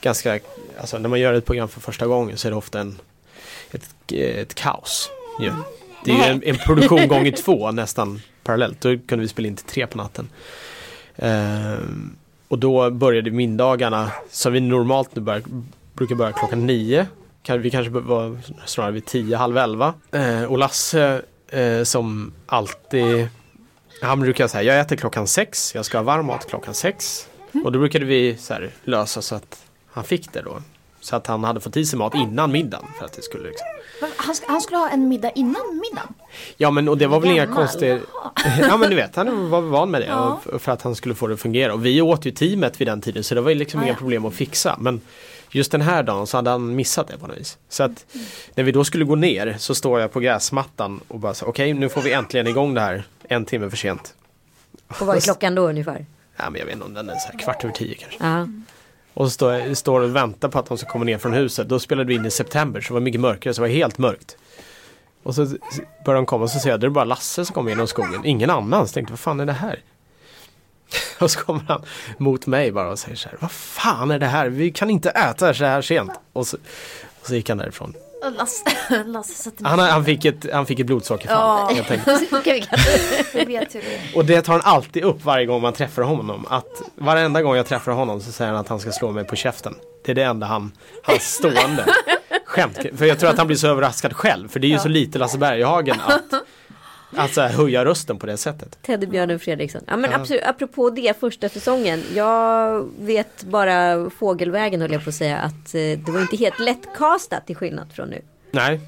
ganska, 0.00 0.38
alltså 0.80 0.98
när 0.98 1.08
man 1.08 1.20
gör 1.20 1.34
ett 1.34 1.44
program 1.44 1.68
för 1.68 1.80
första 1.80 2.06
gången 2.06 2.36
så 2.36 2.48
är 2.48 2.50
det 2.50 2.56
ofta 2.56 2.80
en, 2.80 2.98
ett, 3.70 4.12
ett 4.12 4.54
kaos. 4.54 5.10
ju. 5.40 5.52
Det 6.04 6.10
är 6.10 6.16
ju 6.16 6.22
en, 6.22 6.42
en 6.42 6.56
produktion 6.56 7.08
gånger 7.08 7.32
två 7.44 7.70
nästan 7.70 8.20
parallellt. 8.42 8.80
Då 8.80 8.98
kunde 8.98 9.22
vi 9.22 9.28
spela 9.28 9.48
in 9.48 9.56
till 9.56 9.66
tre 9.66 9.86
på 9.86 9.98
natten. 9.98 10.28
Ehm, 11.16 12.16
och 12.48 12.58
då 12.58 12.90
började 12.90 13.30
middagarna 13.30 14.12
som 14.30 14.52
vi 14.52 14.60
normalt 14.60 15.16
nu 15.16 15.22
börjar, 15.22 15.42
brukar 15.92 16.14
börja 16.14 16.32
klockan 16.32 16.66
nio. 16.66 17.06
Vi 17.48 17.70
kanske 17.70 17.90
var 17.90 18.38
snarare 18.66 18.92
vid 18.92 19.06
tio, 19.06 19.36
halv 19.36 19.58
elva. 19.58 19.94
Eh, 20.12 20.44
och 20.44 20.58
Lasse 20.58 21.22
eh, 21.48 21.82
som 21.82 22.32
alltid 22.46 23.28
han 24.02 24.20
brukar 24.20 24.48
säga 24.48 24.62
jag 24.62 24.80
äter 24.80 24.96
klockan 24.96 25.26
sex, 25.26 25.74
jag 25.74 25.84
ska 25.84 25.98
ha 25.98 26.02
varm 26.02 26.26
mat 26.26 26.48
klockan 26.48 26.74
sex. 26.74 27.28
Och 27.64 27.72
då 27.72 27.78
brukade 27.78 28.04
vi 28.04 28.36
så 28.36 28.54
här, 28.54 28.70
lösa 28.84 29.22
så 29.22 29.34
att 29.34 29.64
han 29.92 30.04
fick 30.04 30.32
det 30.32 30.42
då. 30.42 30.62
Så 31.02 31.16
att 31.16 31.26
han 31.26 31.44
hade 31.44 31.60
fått 31.60 31.76
i 31.76 31.86
sig 31.86 31.98
mat 31.98 32.14
innan 32.14 32.52
middagen. 32.52 32.84
För 32.98 33.04
att 33.04 33.12
det 33.12 33.22
skulle 33.22 33.48
liksom. 33.48 33.66
Han, 34.16 34.34
sk- 34.34 34.44
han 34.46 34.60
skulle 34.60 34.76
ha 34.78 34.88
en 34.88 35.08
middag 35.08 35.30
innan 35.30 35.80
middagen? 35.82 36.14
Ja 36.56 36.70
men 36.70 36.88
och 36.88 36.98
det 36.98 37.06
var 37.06 37.20
väl 37.20 37.30
inga 37.30 37.44
Gammal. 37.46 37.56
konstiga 37.56 37.98
Ja 38.60 38.76
men 38.76 38.90
du 38.90 38.96
vet 38.96 39.16
han 39.16 39.50
var 39.50 39.60
van 39.60 39.90
med 39.90 40.00
det 40.00 40.06
Ja. 40.06 40.40
för 40.58 40.72
att 40.72 40.82
han 40.82 40.94
skulle 40.94 41.14
få 41.14 41.26
det 41.26 41.34
att 41.34 41.40
fungera. 41.40 41.72
Och 41.74 41.86
vi 41.86 42.00
åt 42.02 42.24
ju 42.26 42.30
teamet 42.30 42.80
vid 42.80 42.88
den 42.88 43.00
tiden 43.00 43.24
så 43.24 43.34
det 43.34 43.40
var 43.40 43.50
ju 43.50 43.54
liksom 43.56 43.80
Ah, 43.80 43.82
inga 43.82 43.92
ja. 43.92 43.98
problem 43.98 44.24
att 44.24 44.34
fixa. 44.34 44.76
Men 44.80 45.00
just 45.50 45.72
den 45.72 45.80
här 45.80 46.02
dagen 46.02 46.26
så 46.26 46.36
hade 46.38 46.50
han 46.50 46.76
missat 46.76 47.08
det 47.08 47.18
på 47.18 47.26
något 47.26 47.38
vis. 47.38 47.58
Så 47.68 47.82
att 47.82 48.06
när 48.54 48.64
vi 48.64 48.72
då 48.72 48.84
skulle 48.84 49.04
gå 49.04 49.14
ner 49.14 49.56
så 49.58 49.74
står 49.74 50.00
jag 50.00 50.12
på 50.12 50.20
gräsmattan 50.20 51.00
och 51.08 51.18
bara 51.18 51.34
så 51.34 51.46
okej 51.46 51.74
nu 51.74 51.88
får 51.88 52.00
vi 52.00 52.12
äntligen 52.12 52.46
igång 52.46 52.74
det 52.74 52.80
här 52.80 53.04
en 53.28 53.44
timme 53.44 53.70
för 53.70 53.76
sent. 53.76 54.14
Och 55.00 55.06
vad 55.06 55.16
är 55.16 55.20
klockan 55.30 55.54
då 55.54 55.68
ungefär? 55.68 56.06
Ja 56.36 56.50
men 56.50 56.58
jag 56.58 56.66
vet 56.66 56.74
inte 56.74 56.86
om 56.86 56.94
den 56.94 57.10
är 57.10 57.14
så 57.16 57.28
här 57.32 57.38
kvart 57.38 57.64
över 57.64 57.74
tio 57.74 57.94
kanske. 57.94 58.18
Ja. 58.26 58.48
Och 59.14 59.26
så 59.26 59.30
står 59.30 59.52
jag 59.52 59.76
står 59.76 60.00
och 60.00 60.16
väntar 60.16 60.48
på 60.48 60.58
att 60.58 60.66
de 60.66 60.78
ska 60.78 60.88
komma 60.88 61.04
ner 61.04 61.18
från 61.18 61.32
huset. 61.32 61.68
Då 61.68 61.78
spelade 61.78 62.08
vi 62.08 62.14
in 62.14 62.26
i 62.26 62.30
september 62.30 62.80
så 62.80 62.88
det 62.88 62.94
var 62.94 63.00
mycket 63.00 63.20
mörkare 63.20 63.54
så 63.54 63.62
det 63.62 63.68
var 63.68 63.74
helt 63.74 63.98
mörkt. 63.98 64.36
Och 65.22 65.34
så 65.34 65.46
börjar 66.04 66.16
de 66.16 66.26
komma 66.26 66.44
och 66.44 66.50
så 66.50 66.58
ser 66.58 66.70
jag 66.70 66.80
det 66.80 66.86
är 66.86 66.90
bara 66.90 67.04
Lasse 67.04 67.44
som 67.44 67.54
kommer 67.54 67.70
genom 67.70 67.86
skogen. 67.86 68.20
Ingen 68.24 68.50
annan. 68.50 68.88
Så 68.88 68.94
tänkte 68.94 69.12
vad 69.12 69.20
fan 69.20 69.40
är 69.40 69.46
det 69.46 69.52
här? 69.52 69.80
Och 71.20 71.30
så 71.30 71.40
kommer 71.40 71.62
han 71.68 71.82
mot 72.18 72.46
mig 72.46 72.72
bara 72.72 72.90
och 72.90 72.98
säger 72.98 73.16
så 73.16 73.28
här. 73.28 73.38
Vad 73.40 73.50
fan 73.52 74.10
är 74.10 74.18
det 74.18 74.26
här? 74.26 74.48
Vi 74.48 74.70
kan 74.70 74.90
inte 74.90 75.10
äta 75.10 75.54
så 75.54 75.64
här 75.64 75.82
sent. 75.82 76.10
Och 76.32 76.46
så, 76.46 76.56
och 77.20 77.26
så 77.26 77.34
gick 77.34 77.48
han 77.48 77.58
därifrån. 77.58 77.94
Lasse, 78.30 78.64
Lasse 79.06 79.42
sätter 79.42 79.64
Han, 79.64 79.78
han, 79.78 80.04
fick, 80.04 80.24
ett, 80.24 80.46
han 80.52 80.66
fick 80.66 80.80
ett 80.80 80.86
blodsockerfall. 80.86 81.76
Ja. 81.76 81.82
Och 84.14 84.24
det 84.24 84.42
tar 84.42 84.52
han 84.52 84.62
alltid 84.64 85.02
upp 85.04 85.24
varje 85.24 85.46
gång 85.46 85.62
man 85.62 85.72
träffar 85.72 86.02
honom. 86.02 86.46
Att 86.50 86.82
varenda 86.94 87.42
gång 87.42 87.56
jag 87.56 87.66
träffar 87.66 87.92
honom 87.92 88.20
så 88.20 88.32
säger 88.32 88.50
han 88.50 88.60
att 88.60 88.68
han 88.68 88.80
ska 88.80 88.92
slå 88.92 89.10
mig 89.10 89.24
på 89.24 89.36
käften. 89.36 89.74
Det 90.04 90.12
är 90.12 90.14
det 90.14 90.22
enda 90.22 90.46
han, 90.46 90.72
hans 91.02 91.22
stående 91.22 91.84
skämt. 92.46 92.78
För 92.96 93.06
jag 93.06 93.18
tror 93.20 93.30
att 93.30 93.38
han 93.38 93.46
blir 93.46 93.56
så 93.56 93.68
överraskad 93.68 94.12
själv. 94.12 94.48
För 94.48 94.60
det 94.60 94.66
är 94.66 94.68
ju 94.68 94.78
så 94.78 94.88
lite 94.88 95.18
Lasse 95.18 95.38
Berghagen 95.38 96.00
att, 96.06 96.32
att 97.16 97.34
så 97.34 97.40
här, 97.40 97.48
höja 97.48 97.84
rösten 97.84 98.18
på 98.18 98.26
det 98.26 98.36
sättet. 98.36 98.78
Teddybjörnen 98.82 99.38
Fredriksson. 99.38 99.82
Ja 99.86 99.96
men 99.96 100.10
Ja. 100.10 100.16
absolut, 100.16 100.42
apropå 100.44 100.90
det 100.90 101.20
första 101.20 101.48
säsongen. 101.48 102.02
Jag 102.14 102.88
vet 102.98 103.44
bara 103.44 104.10
fågelvägen 104.10 104.80
höll 104.80 104.92
jag 104.92 105.04
på 105.04 105.08
att 105.08 105.14
säga 105.14 105.38
att 105.38 105.74
eh, 105.74 105.80
det 105.80 106.08
var 106.08 106.20
inte 106.20 106.36
helt 106.36 106.58
lättkastat 106.58 107.46
till 107.46 107.56
skillnad 107.56 107.92
från 107.92 108.08
nu. 108.08 108.22
Nej, 108.50 108.80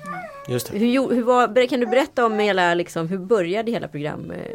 just 0.49 0.73
det. 0.73 0.79
Hur, 0.79 1.15
hur 1.15 1.23
var, 1.23 1.69
kan 1.69 1.81
du 1.81 1.87
berätta 1.87 2.27
om 2.27 2.39
hela, 2.39 2.75
liksom, 2.75 3.09
hur 3.09 3.19
började 3.19 3.71
hela 3.71 3.89
programserien? 3.89 4.49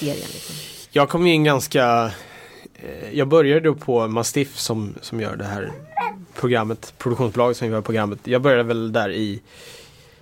Liksom? 0.00 0.54
Jag 0.90 1.08
kom 1.08 1.26
in 1.26 1.44
ganska 1.44 2.10
eh, 2.74 3.12
Jag 3.12 3.28
började 3.28 3.60
då 3.60 3.74
på 3.74 4.08
Mastiff 4.08 4.56
som, 4.58 4.94
som 5.00 5.20
gör 5.20 5.36
det 5.36 5.44
här 5.44 5.72
programmet, 6.34 6.94
produktionsbolaget 6.98 7.56
som 7.56 7.68
gör 7.70 7.80
programmet. 7.80 8.18
Jag 8.24 8.42
började 8.42 8.62
väl 8.62 8.92
där 8.92 9.10
i, 9.10 9.42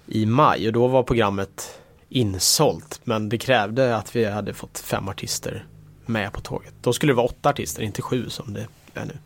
i 0.07 0.27
maj 0.27 0.67
och 0.67 0.73
då 0.73 0.87
var 0.87 1.03
programmet 1.03 1.81
insålt. 2.09 3.01
Men 3.05 3.29
det 3.29 3.38
krävde 3.38 3.97
att 3.97 4.16
vi 4.16 4.25
hade 4.25 4.55
fått 4.55 4.79
fem 4.79 5.09
artister 5.09 5.66
med 6.07 6.33
på 6.33 6.40
tåget. 6.40 6.75
Då 6.81 6.92
skulle 6.92 7.12
det 7.12 7.16
vara 7.16 7.27
åtta 7.27 7.49
artister, 7.49 7.83
inte 7.83 8.03
sju 8.03 8.29
som 8.29 8.55
det 8.55 8.66
är 8.95 9.05
nu. 9.05 9.19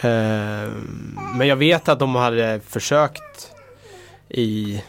Ehm, 0.00 1.18
men 1.34 1.48
jag 1.48 1.56
vet 1.56 1.88
att 1.88 1.98
de 1.98 2.14
hade 2.14 2.60
försökt 2.60 3.52
i 4.28 4.82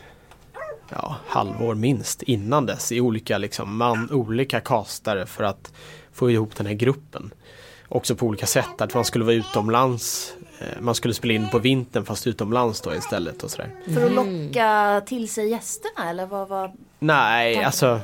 ja, 0.89 1.15
halvår 1.27 1.75
minst 1.75 2.21
innan 2.21 2.65
dess 2.65 2.91
i 2.91 3.01
olika, 3.01 3.37
liksom, 3.37 3.77
man, 3.77 4.11
olika 4.11 4.59
castare 4.59 5.25
för 5.25 5.43
att 5.43 5.73
få 6.13 6.31
ihop 6.31 6.55
den 6.55 6.65
här 6.65 6.73
gruppen. 6.73 7.31
Också 7.87 8.15
på 8.15 8.25
olika 8.25 8.45
sätt, 8.45 8.81
att 8.81 8.93
man 8.93 9.05
skulle 9.05 9.25
vara 9.25 9.35
utomlands 9.35 10.33
eh, 10.59 10.81
Man 10.81 10.95
skulle 10.95 11.13
spela 11.13 11.33
in 11.33 11.49
på 11.49 11.59
vintern 11.59 12.05
fast 12.05 12.27
utomlands 12.27 12.81
då 12.81 12.95
istället 12.95 13.43
och 13.43 13.51
sådär. 13.51 13.69
För 13.93 14.05
att 14.05 14.11
locka 14.11 15.01
till 15.05 15.29
sig 15.29 15.49
gästerna 15.49 16.09
eller 16.09 16.25
vad 16.25 16.47
var? 16.47 16.73
Nej, 16.99 17.53
Tanken. 17.53 17.65
alltså 17.65 17.99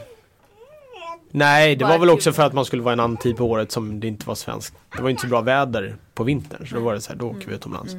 Nej, 1.34 1.76
det 1.76 1.86
var 1.86 1.98
väl 2.00 2.10
också 2.10 2.32
för 2.34 2.44
att 2.44 2.54
man 2.54 2.66
skulle 2.66 2.82
vara 2.84 2.94
en 2.94 3.00
annan 3.00 3.18
tid 3.18 3.38
på 3.38 3.46
året 3.46 3.72
som 3.72 4.00
det 4.00 4.08
inte 4.08 4.28
var 4.28 4.36
svenskt. 4.36 4.76
Det 4.96 5.02
var 5.02 5.10
inte 5.10 5.22
så 5.22 5.28
bra 5.28 5.42
väder 5.42 5.96
på 6.14 6.24
vintern 6.24 6.68
så 6.68 6.76
då 6.76 6.82
var 6.82 6.94
det 6.94 7.02
så 7.02 7.12
här, 7.12 7.20
då 7.20 7.30
åker 7.30 7.48
vi 7.48 7.56
utomlands. 7.56 7.96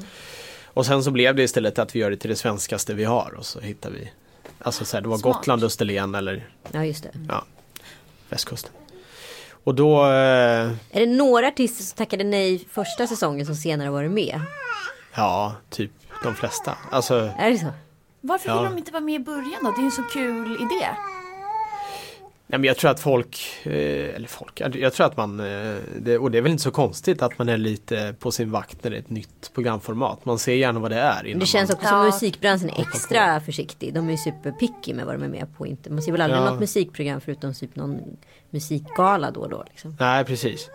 Och 0.67 0.87
sen 0.87 1.05
så 1.05 1.11
blev 1.11 1.35
det 1.37 1.43
istället 1.43 1.79
att 1.79 1.95
vi 1.97 1.99
gör 2.01 2.11
det 2.11 2.17
till 2.17 2.31
det 2.31 2.37
svenskaste 2.37 2.95
vi 2.95 3.05
har 3.05 3.35
och 3.39 3.47
så 3.47 3.61
hittar 3.61 3.91
vi 3.91 4.11
Alltså 4.59 4.85
så 4.85 4.97
här, 4.97 5.03
det 5.03 5.09
var 5.09 5.19
Smart. 5.19 5.37
Gotland, 5.37 5.65
Österlen 5.65 6.15
eller 6.15 6.49
Ja 6.73 6.85
just 6.85 7.03
det. 7.03 7.11
ja, 7.29 7.45
västkusten. 8.29 8.73
Och 9.65 9.75
då 9.75 10.05
eh, 10.05 10.11
Är 10.11 11.01
det 11.01 11.07
några 11.07 11.49
artister 11.49 11.85
som 11.85 11.97
tackade 11.97 12.25
nej 12.25 12.67
första 12.71 13.07
säsongen 13.07 13.47
som 13.47 13.55
senare 13.55 13.91
varit 13.91 14.11
med? 14.11 14.41
Ja, 15.15 15.55
typ 15.71 15.91
de 16.23 16.35
flesta. 16.35 16.77
Alltså 16.91 17.31
Är 17.39 17.51
det 17.51 17.59
så? 17.59 17.67
Varför 18.21 18.49
Ja. 18.49 18.63
vill 18.63 18.71
de 18.71 18.79
inte 18.79 18.93
vara 18.93 19.01
med 19.03 19.15
i 19.15 19.25
början 19.25 19.61
då? 19.63 19.71
Det 19.71 19.77
är 19.77 19.81
ju 19.81 19.85
en 19.85 19.91
så 19.91 20.03
kul 20.03 20.53
idé. 20.55 20.89
Nej, 22.53 22.59
men 22.59 22.69
jag 22.69 22.77
tror 22.77 22.91
att 22.91 23.01
folk, 23.01 23.61
eh, 23.63 23.73
eller 24.15 24.29
folk, 24.29 24.61
jag 24.61 24.93
tror 24.93 25.07
att 25.07 25.17
man, 25.17 25.41
eh, 25.41 26.15
och 26.21 26.31
det 26.31 26.39
är 26.39 26.43
väl 26.43 26.53
inte 26.53 26.63
så 26.63 26.71
konstigt 26.71 27.23
att 27.23 27.39
man 27.39 27.49
är 27.49 27.57
lite 27.57 28.15
på 28.19 28.33
sin 28.33 28.51
vakt 28.51 28.85
när 28.85 28.91
det 28.91 28.97
är 28.97 29.01
ett 29.01 29.11
nytt 29.11 29.51
programformat. 29.55 30.25
Man 30.25 30.39
ser 30.39 30.55
gärna 30.55 30.81
vad 30.81 30.91
det 30.91 30.99
är. 30.99 31.35
Det 31.39 31.47
känns 31.47 31.71
man, 31.71 31.77
också 31.77 31.89
som 31.89 31.99
Ja. 31.99 32.05
musikbranschen 32.05 32.71
är 32.71 32.81
extra 32.81 33.41
försiktig. 33.41 33.95
De 33.95 34.07
är 34.09 34.13
ju 34.13 34.19
superpicky 34.19 34.95
med 34.95 35.07
vad 35.07 35.15
de 35.15 35.23
är 35.23 35.29
med 35.29 35.57
på. 35.59 35.67
Inte. 35.67 35.91
Man 35.91 36.03
ser 36.03 36.13
väl 36.13 36.21
aldrig 36.21 36.41
Ja. 36.41 36.51
något 36.51 36.61
musikprogram 36.61 37.21
förutom 37.21 37.55
typ 37.55 37.77
någon 37.77 38.01
musikgala 38.51 39.31
då 39.31 39.41
och 39.41 39.49
då. 39.51 39.65
Liksom. 39.71 39.97
Nej, 40.01 40.25
precis. 40.25 40.71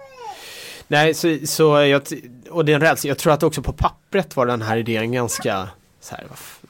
Nej, 0.88 1.14
så, 1.14 1.38
så 1.46 1.64
jag, 1.82 2.02
och 2.50 2.66
det 2.66 2.72
är 2.72 2.76
en 2.76 2.82
rädsla. 2.82 3.08
Jag 3.08 3.18
tror 3.18 3.34
att 3.34 3.44
också 3.44 3.62
på 3.62 3.74
pappret 3.74 4.36
var 4.36 4.46
den 4.46 4.62
här 4.62 4.78
idén 4.78 5.12
ganska 5.12 5.70
så 6.00 6.16
här, 6.16 6.26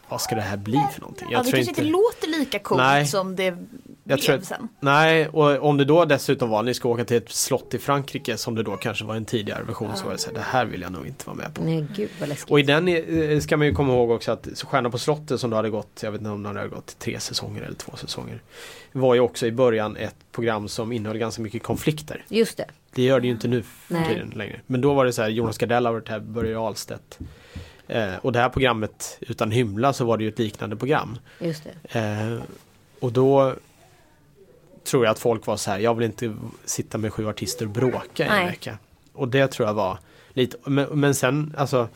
vad, 0.10 0.22
ska 0.22 0.36
det 0.36 0.42
här 0.42 0.58
bli 0.58 0.82
för 0.94 1.02
någonting? 1.02 1.28
Jag 1.32 1.40
ja, 1.40 1.44
det 1.44 1.50
tror 1.50 1.64
kanske 1.64 1.82
inte 1.82 1.92
låter 1.92 2.28
lika 2.40 2.60
coolt 2.60 2.82
Nej. 2.82 3.08
som 3.08 3.36
det 3.36 3.58
Jag 4.08 4.22
tror 4.22 4.40
sen. 4.40 4.68
Nej, 4.80 5.28
och 5.28 5.70
om 5.70 5.78
det 5.78 5.86
då 5.86 6.06
dessutom 6.06 6.50
var, 6.50 6.64
ni 6.64 6.74
ska 6.74 6.90
åka 6.90 7.06
till 7.06 7.18
ett 7.18 7.30
slott 7.30 7.74
i 7.74 7.80
Frankrike 7.80 8.38
som 8.38 8.56
det 8.56 8.64
då 8.64 8.78
kanske 8.78 9.06
var 9.06 9.16
en 9.16 9.26
tidigare 9.26 9.64
version 9.64 9.96
så 9.96 10.06
var 10.06 10.12
det 10.12 10.18
så 10.18 10.28
här, 10.28 10.36
det 10.36 10.42
här 10.42 10.66
vill 10.66 10.82
jag 10.82 10.92
nog 10.92 11.08
inte 11.08 11.28
vara 11.28 11.38
med 11.38 11.54
på. 11.54 11.64
Nej 11.64 11.88
gud 11.96 12.10
vad 12.20 12.30
läskigt. 12.30 12.52
Och 12.52 12.60
i 12.60 12.64
den 12.64 12.88
eh, 12.88 13.40
ska 13.40 13.58
man 13.58 13.68
ju 13.68 13.74
komma 13.74 13.94
ihåg 13.94 14.12
också 14.12 14.32
att 14.32 14.48
Stjärna 14.64 14.90
på 14.90 14.98
slottet 14.98 15.40
som 15.40 15.50
då 15.50 15.56
hade 15.56 15.70
gått, 15.70 16.00
jag 16.04 16.12
vet 16.12 16.22
inte 16.22 16.32
om 16.32 16.44
det 16.44 16.50
hade 16.50 16.68
gått 16.68 17.00
tre 17.00 17.20
säsonger 17.20 17.62
eller 17.62 17.76
två 17.76 17.96
säsonger. 17.96 18.42
Var 18.92 19.14
ju 19.14 19.20
också 19.20 19.48
i 19.48 19.52
början 19.52 19.98
ett 19.98 20.16
program 20.32 20.68
som 20.68 20.92
innehöll 20.92 21.18
ganska 21.18 21.42
mycket 21.42 21.64
konflikter. 21.64 22.26
Just 22.30 22.58
det. 22.58 22.66
Det 22.94 23.04
gör 23.04 23.20
det 23.20 23.28
ju 23.28 23.34
inte 23.34 23.48
nu 23.48 23.62
för 23.62 24.06
tiden 24.10 24.34
längre. 24.36 24.62
Men 24.68 24.82
då 24.82 24.94
var 24.94 25.06
det 25.06 25.14
så 25.14 25.22
här, 25.22 25.30
Jonas 25.30 25.58
Gardell 25.58 25.86
har 25.86 25.94
varit 25.94 26.10
här, 26.10 26.20
Börje 26.20 26.60
Ahlstedt. 26.60 27.20
Eh, 27.88 28.16
och 28.22 28.32
det 28.32 28.40
här 28.40 28.50
programmet 28.50 29.18
Utan 29.22 29.52
hymla 29.52 29.94
så 29.94 30.06
var 30.06 30.18
det 30.18 30.24
ju 30.24 30.30
ett 30.30 30.40
liknande 30.40 30.76
program. 30.76 31.18
Just 31.40 31.64
det. 31.64 32.00
Eh, 32.00 32.38
och 33.00 33.12
då 33.12 33.54
tror 34.88 35.06
jag 35.06 35.12
att 35.12 35.20
folk 35.20 35.46
var 35.46 35.58
så 35.58 35.72
här, 35.72 35.80
jag 35.80 35.96
vill 35.96 36.06
inte 36.06 36.36
sitta 36.66 36.98
med 36.98 37.14
sju 37.14 37.28
artister 37.28 37.66
och 37.66 37.72
bråka 37.72 38.26
i 38.26 38.42
en 38.42 38.46
vecka. 38.46 38.78
Och 39.14 39.28
det 39.28 39.48
tror 39.48 39.68
jag 39.68 39.74
var 39.74 39.98
lite, 40.34 40.58
men, 40.70 40.88
men 41.00 41.16
sen 41.16 41.56
alltså 41.58 41.88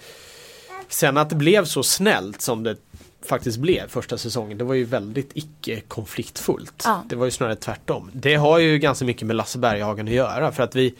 Sen 0.92 1.18
att 1.18 1.30
det 1.30 1.36
blev 1.36 1.66
så 1.66 1.84
snällt 1.84 2.42
som 2.42 2.64
det 2.64 2.78
faktiskt 3.26 3.58
blev 3.58 3.88
första 3.88 4.18
säsongen, 4.18 4.58
det 4.58 4.64
var 4.64 4.74
ju 4.74 4.84
väldigt 4.84 5.32
icke 5.34 5.82
konfliktfullt. 5.82 6.84
Ja. 6.86 7.04
Det 7.10 7.16
var 7.16 7.26
ju 7.26 7.32
snarare 7.32 7.56
tvärtom. 7.56 8.12
Det 8.14 8.36
har 8.36 8.60
ju 8.60 8.78
ganska 8.78 9.06
mycket 9.06 9.28
med 9.28 9.36
Lasse 9.36 9.60
Berghagen 9.60 10.08
att 10.08 10.14
göra 10.14 10.52
för 10.52 10.64
att 10.64 10.76
vi 10.76 10.96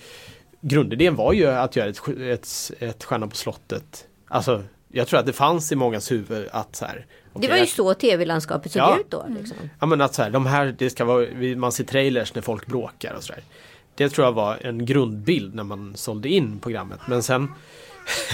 Grundidén 0.62 1.16
var 1.16 1.34
ju 1.34 1.48
att 1.48 1.76
göra 1.76 1.90
ett, 1.90 2.08
ett, 2.08 2.72
ett 2.80 3.04
Stjärna 3.04 3.28
på 3.28 3.36
slottet 3.36 4.08
Alltså 4.28 4.64
jag 4.88 5.08
tror 5.08 5.20
att 5.20 5.26
det 5.26 5.34
fanns 5.34 5.72
i 5.72 5.76
mångas 5.76 6.12
huvud 6.12 6.48
att 6.52 6.76
så 6.76 6.86
här, 6.86 7.06
Det 7.34 7.38
okej, 7.40 7.50
var 7.50 7.58
ju 7.58 7.66
så 7.66 7.94
tv-landskapet 7.94 8.72
såg 8.72 8.80
Ja. 8.82 8.98
ut 9.00 9.12
då. 9.12 9.26
Liksom. 9.40 9.58
Ja 9.80 9.86
men 9.86 10.02
att 10.02 10.14
så 10.16 10.24
här, 10.24 10.30
de 10.30 10.46
här, 10.46 10.76
det 10.78 10.90
ska 10.90 11.06
vara, 11.06 11.26
man 11.58 11.72
ser 11.72 11.84
trailers 11.84 12.36
när 12.36 12.42
folk 12.42 12.66
bråkar 12.66 13.14
och 13.14 13.24
sådär. 13.24 13.42
Det 13.96 14.10
tror 14.10 14.26
jag 14.28 14.32
var 14.32 14.58
en 14.62 14.86
grundbild 14.86 15.56
när 15.56 15.64
man 15.64 15.94
sålde 15.96 16.30
in 16.30 16.60
programmet. 16.60 17.00
Men 17.08 17.24
sen 17.24 17.52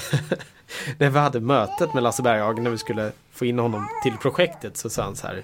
när 0.98 1.10
vi 1.10 1.20
hade 1.20 1.40
mötet 1.40 1.94
med 1.94 2.04
Lasse 2.04 2.22
Berghagen 2.22 2.64
när 2.64 2.72
vi 2.72 2.78
skulle 2.78 3.12
få 3.34 3.46
in 3.46 3.60
honom 3.60 3.88
till 4.04 4.14
projektet 4.22 4.78
så 4.78 4.90
sa 4.90 5.04
han 5.04 5.16
så 5.16 5.28
här. 5.28 5.44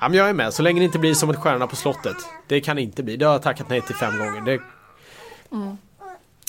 Ja 0.00 0.08
men 0.08 0.18
jag 0.18 0.28
är 0.28 0.32
med 0.32 0.54
så 0.54 0.62
länge 0.62 0.80
det 0.80 0.84
inte 0.84 0.98
blir 0.98 1.14
som 1.14 1.30
ett 1.30 1.36
stjärna 1.38 1.66
på 1.66 1.76
slottet. 1.76 2.16
Det 2.46 2.60
kan 2.60 2.76
det 2.76 2.82
inte 2.82 3.02
bli. 3.02 3.16
Det 3.16 3.24
har 3.24 3.32
jag 3.32 3.42
tackat 3.42 3.68
nej 3.68 3.80
till 3.80 3.94
fem 3.94 4.18
gånger. 4.18 4.40
Det, 4.40 4.60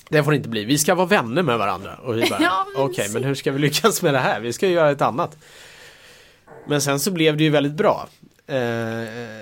det 0.10 0.23
får 0.23 0.32
det 0.32 0.38
inte 0.38 0.49
bli. 0.49 0.65
Vi 0.65 0.77
ska 0.77 0.95
vara 0.95 1.08
vänner 1.08 1.41
med 1.43 1.58
varandra. 1.58 1.95
Och 1.95 2.17
vi 2.17 2.29
bara, 2.29 2.39
Ja, 2.43 2.65
men 2.75 2.84
okej 2.86 3.10
men 3.10 3.23
hur 3.23 3.36
ska 3.36 3.51
vi 3.51 3.60
lyckas 3.60 4.01
med 4.01 4.13
det 4.13 4.19
här? 4.19 4.39
Vi 4.39 4.53
ska 4.53 4.67
ju 4.67 4.73
göra 4.73 4.91
ett 4.91 5.01
annat. 5.01 5.38
Men 6.67 6.82
sen 6.82 6.99
så 6.99 7.12
blev 7.12 7.38
det 7.38 7.43
ju 7.43 7.49
väldigt 7.49 7.73
bra. 7.73 8.08
Eh, 8.47 8.56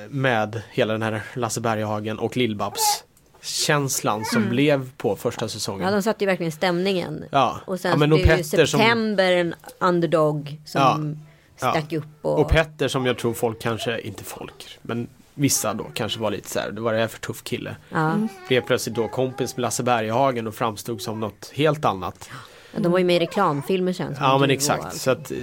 med 0.10 0.62
hela 0.71 0.93
den 0.93 1.01
här 1.01 1.21
Lasse 1.34 1.62
Berghagen 1.62 2.19
och 2.19 2.38
Lill-Babs 2.38 3.03
känslan 3.41 4.25
som 4.25 4.49
blev 4.49 4.89
på 4.97 5.15
första 5.15 5.47
säsongen. 5.47 5.86
Ja, 5.88 5.91
de 5.91 6.01
satte 6.03 6.23
ju 6.23 6.27
verkligen 6.27 6.51
stämningen. 6.51 7.23
Ja, 7.31 7.60
Och 7.65 7.79
sen 7.79 7.91
ja, 7.91 7.97
men 7.97 8.12
och 8.12 8.17
blev 8.19 8.29
ju 8.29 8.36
Petter 8.43 8.65
som, 8.65 8.79
September 8.79 9.31
en 9.31 9.55
underdog 9.79 10.57
som 10.65 11.17
Ja. 11.60 11.71
stack 11.71 11.93
upp. 11.93 12.05
Och, 12.21 12.39
och 12.39 12.49
Petter 12.49 12.88
som 12.88 13.05
jag 13.05 13.17
tror 13.17 13.34
folk 13.34 13.62
kanske, 13.62 14.01
inte 14.01 14.23
folk, 14.23 14.79
men 14.81 15.07
vissa 15.34 15.73
då 15.73 15.86
kanske 15.93 16.19
var 16.19 16.31
lite 16.31 16.49
så 16.49 16.60
här, 16.60 16.71
det 16.71 16.81
var 16.81 16.93
det 16.93 16.99
här 16.99 17.07
för 17.07 17.19
tuff 17.19 17.43
kille. 17.43 17.75
ja. 17.89 18.27
Blev 18.47 18.62
plötsligt 18.62 18.95
då 18.95 19.07
kompis 19.07 19.55
med 19.57 19.62
Lasse 19.62 19.84
Berghagen 19.84 20.47
och 20.47 20.55
framstod 20.55 21.01
som 21.01 21.19
något 21.19 21.51
helt 21.55 21.86
annat. 21.86 22.29
Ja, 22.73 22.79
de 22.79 22.91
var 22.91 22.99
ju 22.99 23.05
med 23.05 23.15
i 23.15 23.19
reklamfilmer 23.19 23.93
sen. 23.93 24.15
Ja 24.19 24.38
men 24.38 24.51
exakt, 24.51 24.95
så 24.97 25.12
att 25.12 25.31
eh, 25.31 25.38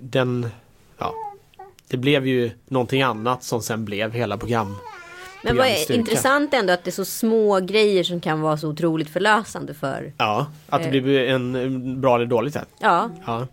den, 0.00 0.46
ja. 0.98 1.14
Det 1.88 1.96
blev 1.96 2.26
ju 2.26 2.50
någonting 2.68 3.02
annat 3.02 3.44
som 3.44 3.62
sen 3.62 3.84
blev 3.84 4.12
hela 4.12 4.36
program. 4.38 4.76
Men 5.44 5.56
vad 5.56 5.66
är 5.66 5.92
intressant 5.92 6.54
ändå 6.54 6.72
att 6.72 6.84
det 6.84 6.90
är 6.90 6.92
så 6.92 7.04
små 7.04 7.60
grejer 7.60 8.04
som 8.04 8.20
kan 8.20 8.40
vara 8.40 8.56
så 8.56 8.68
otroligt 8.68 9.10
förlösande 9.10 9.74
för. 9.74 10.12
Ja, 10.18 10.46
att 10.68 10.82
det 10.82 10.96
Eh. 10.98 11.02
blir 11.02 11.28
en 11.28 12.00
bra 12.00 12.14
eller 12.16 12.26
dåligt 12.26 12.54
sätt. 12.54 12.68
Ja, 12.78 13.10
Ja. 13.26 13.46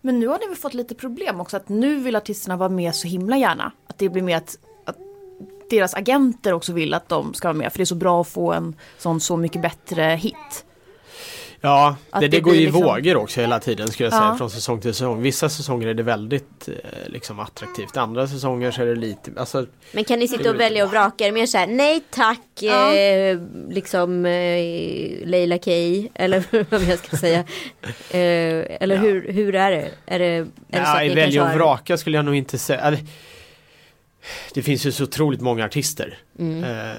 Men 0.00 0.20
nu 0.20 0.26
har 0.26 0.38
det 0.38 0.46
väl 0.46 0.56
fått 0.56 0.74
lite 0.74 0.94
problem 0.94 1.40
också 1.40 1.56
att 1.56 1.68
nu 1.68 2.00
vill 2.00 2.16
artisterna 2.16 2.56
vara 2.56 2.68
med 2.68 2.94
så 2.94 3.08
himla 3.08 3.36
gärna. 3.36 3.72
Att 3.86 3.98
det 3.98 4.08
blir 4.08 4.22
mer 4.22 4.36
att, 4.36 4.58
att 4.84 4.96
deras 5.70 5.94
agenter 5.94 6.52
också 6.52 6.72
vill 6.72 6.94
att 6.94 7.08
de 7.08 7.34
ska 7.34 7.48
vara 7.48 7.56
med 7.58 7.72
för 7.72 7.78
det 7.78 7.82
är 7.82 7.86
så 7.86 7.94
bra 7.94 8.20
att 8.20 8.28
få 8.28 8.52
en 8.52 8.74
sån 8.98 9.20
Så 9.20 9.36
mycket 9.36 9.62
bättre 9.62 10.02
hit. 10.02 10.64
Ja, 11.60 11.96
det, 12.12 12.20
det, 12.20 12.28
det 12.28 12.40
går 12.40 12.54
i 12.54 12.60
liksom- 12.64 12.82
vågor 12.82 13.16
också 13.16 13.40
hela 13.40 13.60
tiden 13.60 13.88
skulle 13.88 14.06
jag 14.06 14.12
säga 14.12 14.24
Ja. 14.24 14.36
från 14.36 14.50
säsong 14.50 14.80
till 14.80 14.94
säsong. 14.94 15.22
Vissa 15.22 15.48
säsonger 15.48 15.88
är 15.88 15.94
det 15.94 16.02
väldigt 16.02 16.68
eh, 16.68 16.74
liksom 17.06 17.40
attraktivt. 17.40 17.96
Andra 17.96 18.26
säsonger 18.28 18.70
så 18.70 18.82
är 18.82 18.86
det 18.86 18.94
lite, 18.94 19.30
alltså 19.36 19.66
men 19.92 20.04
kan 20.04 20.18
ni 20.18 20.28
sitta 20.28 20.50
och 20.50 20.60
välja 20.60 20.84
och 20.84 20.90
vraka? 20.90 21.24
Är 21.24 21.28
det 21.28 21.34
mer 21.34 21.46
så 21.46 21.58
här, 21.58 21.66
nej 21.66 22.00
tack, 22.10 22.40
Ja. 22.60 22.94
eh, 22.94 23.38
liksom 23.70 24.26
eh, 24.26 25.26
Leila 25.26 25.58
K. 25.58 25.70
Eller 26.14 26.44
vad 26.70 26.82
jag 26.82 26.98
ska 26.98 27.16
säga. 27.16 27.38
Eh, 28.10 28.66
eller 28.80 28.94
Ja. 28.94 29.00
hur, 29.00 29.32
hur 29.32 29.54
är 29.54 29.70
det? 29.70 29.90
Är 30.06 30.18
det, 30.18 30.24
är 30.26 30.46
det 30.68 30.84
så 30.84 30.96
att 31.10 31.16
välja 31.16 31.42
och 31.44 31.54
vraka 31.54 31.96
skulle 31.96 32.16
jag 32.18 32.24
nog 32.24 32.34
inte 32.34 32.58
säga. 32.58 32.80
Eller, 32.80 32.98
Det 34.54 34.62
finns 34.62 34.86
ju 34.86 34.92
så 34.92 35.04
otroligt 35.04 35.40
många 35.40 35.64
artister. 35.64 36.18
Mm. 36.38 36.64
Eh, 36.64 36.96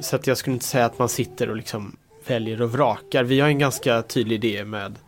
så 0.00 0.16
att 0.16 0.26
jag 0.26 0.36
skulle 0.38 0.54
inte 0.54 0.66
säga 0.66 0.84
att 0.84 0.98
man 0.98 1.08
sitter 1.08 1.50
och 1.50 1.56
liksom 1.56 1.96
väljer 2.30 2.62
och 2.62 2.72
vrakar. 2.72 3.24
Vi 3.24 3.40
har 3.40 3.48
en 3.48 3.58
ganska 3.58 4.02
tydlig 4.02 4.44
idé 4.44 4.64
med, 4.64 4.98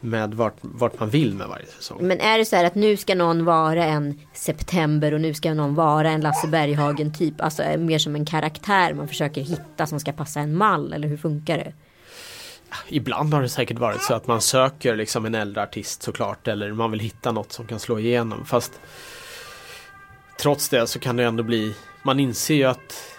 med 0.00 0.34
vart, 0.34 0.56
vart 0.60 1.00
man 1.00 1.10
vill 1.10 1.34
med 1.34 1.48
varje 1.48 1.66
säsong. 1.66 1.98
Men 2.00 2.20
är 2.20 2.38
det 2.38 2.44
så 2.44 2.56
här 2.56 2.64
att 2.64 2.74
nu 2.74 2.96
ska 2.96 3.14
någon 3.14 3.44
vara 3.44 3.84
en 3.84 4.20
September 4.32 5.14
och 5.14 5.20
nu 5.20 5.34
ska 5.34 5.54
någon 5.54 5.74
vara 5.74 6.10
en 6.10 6.20
Lasse 6.20 6.48
Berghagen 6.48 7.14
typ. 7.14 7.40
Alltså 7.40 7.62
mer 7.78 7.98
som 7.98 8.14
en 8.14 8.26
karaktär 8.26 8.94
man 8.94 9.08
försöker 9.08 9.40
hitta 9.40 9.86
som 9.86 10.00
ska 10.00 10.12
passa 10.12 10.40
en 10.40 10.56
mall. 10.56 10.92
Eller 10.92 11.08
hur 11.08 11.16
funkar 11.16 11.58
det? 11.58 11.72
Ibland 12.88 13.34
har 13.34 13.42
det 13.42 13.48
säkert 13.48 13.78
varit 13.78 14.02
så 14.02 14.14
att 14.14 14.26
man 14.26 14.40
söker 14.40 14.96
liksom 14.96 15.24
en 15.24 15.34
äldre 15.34 15.62
artist 15.62 16.02
såklart 16.02 16.48
eller 16.48 16.72
man 16.72 16.90
vill 16.90 17.00
hitta 17.00 17.32
något 17.32 17.52
som 17.52 17.66
kan 17.66 17.80
slå 17.80 17.98
igenom 17.98 18.44
fast 18.44 18.72
Trots 20.40 20.68
det 20.68 20.86
så 20.86 20.98
kan 20.98 21.16
det 21.16 21.24
ändå 21.24 21.42
bli 21.42 21.74
Man 22.02 22.20
inser 22.20 22.54
ju 22.54 22.64
att 22.64 23.13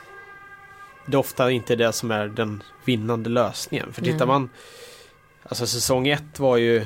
Det 1.06 1.18
ofta 1.18 1.52
inte 1.52 1.74
är 1.74 1.78
det 1.78 1.94
som 1.94 2.12
är 2.12 2.28
den 2.28 2.64
vinnande 2.86 3.30
lösningen 3.30 3.94
för 3.94 4.02
tittar 4.02 4.18
Nej. 4.18 4.28
man 4.28 4.50
Alltså 5.44 5.68
säsong 5.68 6.08
ett 6.08 6.40
var 6.40 6.58
ju 6.58 6.86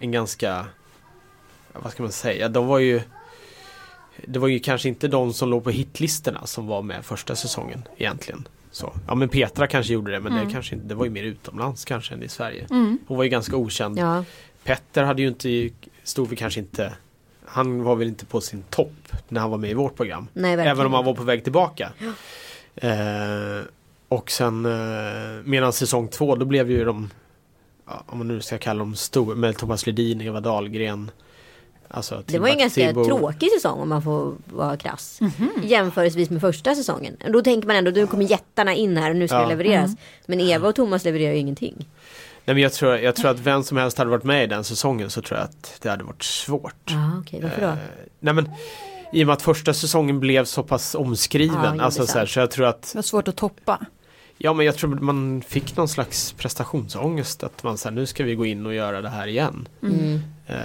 En 0.00 0.12
ganska 0.12 0.66
ja, 1.72 1.80
Vad 1.82 1.92
ska 1.92 2.02
man 2.02 2.12
säga, 2.12 2.48
de 2.48 2.66
var 2.66 2.78
ju 2.78 3.00
Det 4.26 4.38
var 4.38 4.48
ju 4.48 4.58
kanske 4.58 4.88
inte 4.88 5.08
de 5.08 5.32
som 5.32 5.48
låg 5.48 5.64
på 5.64 5.70
hitlistorna 5.70 6.46
som 6.46 6.66
var 6.66 6.82
med 6.82 7.04
första 7.04 7.36
säsongen 7.36 7.82
egentligen 7.96 8.48
så. 8.70 8.92
Ja 9.08 9.14
men 9.14 9.28
Petra 9.28 9.66
kanske 9.66 9.92
gjorde 9.92 10.12
det 10.12 10.20
men 10.20 10.34
det 10.34 10.52
kanske 10.52 10.74
inte, 10.74 10.86
det 10.86 10.94
var 10.94 11.04
ju 11.04 11.10
mer 11.10 11.24
utomlands 11.24 11.84
kanske 11.84 12.14
än 12.14 12.22
i 12.22 12.28
Sverige. 12.28 12.66
Hon 12.68 13.16
var 13.16 13.24
ju 13.24 13.30
ganska 13.30 13.56
okänd. 13.56 13.98
Ja, 13.98 14.24
Petter 14.64 15.02
hade 15.02 15.22
ju 15.22 15.28
inte, 15.28 15.70
stod 16.02 16.28
vi 16.28 16.36
kanske 16.36 16.60
inte 16.60 16.92
Han 17.44 17.82
var 17.82 17.96
väl 17.96 18.08
inte 18.08 18.26
på 18.26 18.40
sin 18.40 18.62
topp 18.62 19.12
när 19.28 19.40
han 19.40 19.50
var 19.50 19.58
med 19.58 19.70
i 19.70 19.74
vårt 19.74 19.96
program. 19.96 20.28
nej. 20.32 20.52
Även 20.52 20.86
om 20.86 20.92
han 20.92 21.04
var 21.04 21.14
på 21.14 21.22
väg 21.22 21.42
tillbaka. 21.42 21.92
Eh, 22.76 23.64
och 24.08 24.30
sen 24.30 24.66
eh, 24.66 25.42
medan 25.44 25.72
säsong 25.72 26.08
två 26.08 26.36
då 26.36 26.44
blev 26.44 26.70
ju 26.70 26.84
de 26.84 27.10
ja, 27.88 28.04
Om 28.06 28.18
man 28.18 28.28
nu 28.28 28.40
ska 28.40 28.58
kalla 28.58 28.78
dem 28.78 28.94
stor 28.94 29.34
med 29.34 29.56
Thomas 29.56 29.86
Ledin, 29.86 30.20
Eva 30.20 30.40
Dahlgren 30.40 31.10
Alltså 31.88 32.22
Det 32.26 32.38
var 32.38 32.46
ju 32.48 32.52
en 32.52 32.58
ganska 32.58 32.80
Timbuk- 32.92 33.06
tråkig 33.06 33.50
säsong 33.50 33.80
om 33.80 33.88
man 33.88 34.02
får 34.02 34.34
vara 34.44 34.76
krass. 34.76 35.20
Mhm. 35.20 35.48
Jämförelsevis 35.62 36.30
med 36.30 36.40
första 36.40 36.74
säsongen. 36.74 37.16
Då 37.28 37.42
tänker 37.42 37.66
man 37.68 37.76
ändå, 37.76 37.90
nu 37.90 38.06
kommer 38.06 38.24
jättarna 38.24 38.74
in 38.74 38.96
här 38.96 39.10
och 39.10 39.16
nu 39.16 39.28
ska 39.28 39.36
Ja. 39.36 39.42
det 39.42 39.48
levereras. 39.48 39.84
Mm. 39.86 39.96
Men 40.26 40.40
Eva 40.40 40.68
och 40.68 40.74
Thomas 40.74 41.04
levererar 41.04 41.32
ju 41.32 41.38
ingenting. 41.38 41.74
Nej 42.44 42.54
men 42.54 42.58
jag 42.62 42.72
tror, 42.72 42.96
jag 42.96 43.16
tror 43.16 43.30
att 43.30 43.38
vem 43.38 43.62
som 43.62 43.76
helst 43.76 43.98
hade 43.98 44.10
varit 44.10 44.24
med 44.24 44.44
i 44.44 44.46
den 44.46 44.64
säsongen 44.64 45.10
så 45.10 45.22
tror 45.22 45.38
jag 45.38 45.44
att 45.44 45.78
det 45.82 45.88
hade 45.90 46.04
varit 46.04 46.22
svårt. 46.22 46.74
Ja, 46.84 47.18
okej, 47.20 47.40
varför 47.42 47.60
då? 47.60 47.66
Eh, 47.66 47.74
nej 48.20 48.34
men 48.34 48.50
i 49.12 49.22
och 49.22 49.26
med 49.26 49.34
att 49.34 49.42
första 49.42 49.74
säsongen 49.74 50.20
blev 50.20 50.44
så 50.44 50.62
pass 50.62 50.94
omskriven. 50.94 51.76
Ja, 51.76 51.84
alltså, 51.84 52.06
så, 52.06 52.18
här, 52.18 52.26
så 52.26 52.40
jag 52.40 52.50
tror 52.50 52.66
att 52.66 52.82
Det 52.82 52.94
var 52.94 53.02
svårt 53.02 53.28
att 53.28 53.36
toppa. 53.36 53.78
Ja 54.38 54.52
men 54.52 54.66
jag 54.66 54.76
tror 54.76 54.90
man 54.90 55.42
fick 55.48 55.76
någon 55.76 55.88
slags 55.88 56.32
prestationsångest. 56.32 57.42
Att 57.42 57.62
man 57.62 57.78
säger 57.78 57.94
nu 57.94 58.06
ska 58.06 58.24
vi 58.24 58.34
gå 58.34 58.46
in 58.46 58.66
och 58.66 58.74
göra 58.74 59.00
det 59.00 59.08
här 59.08 59.26
igen. 59.26 59.68
Mm. 59.82 60.20
Eh, 60.46 60.56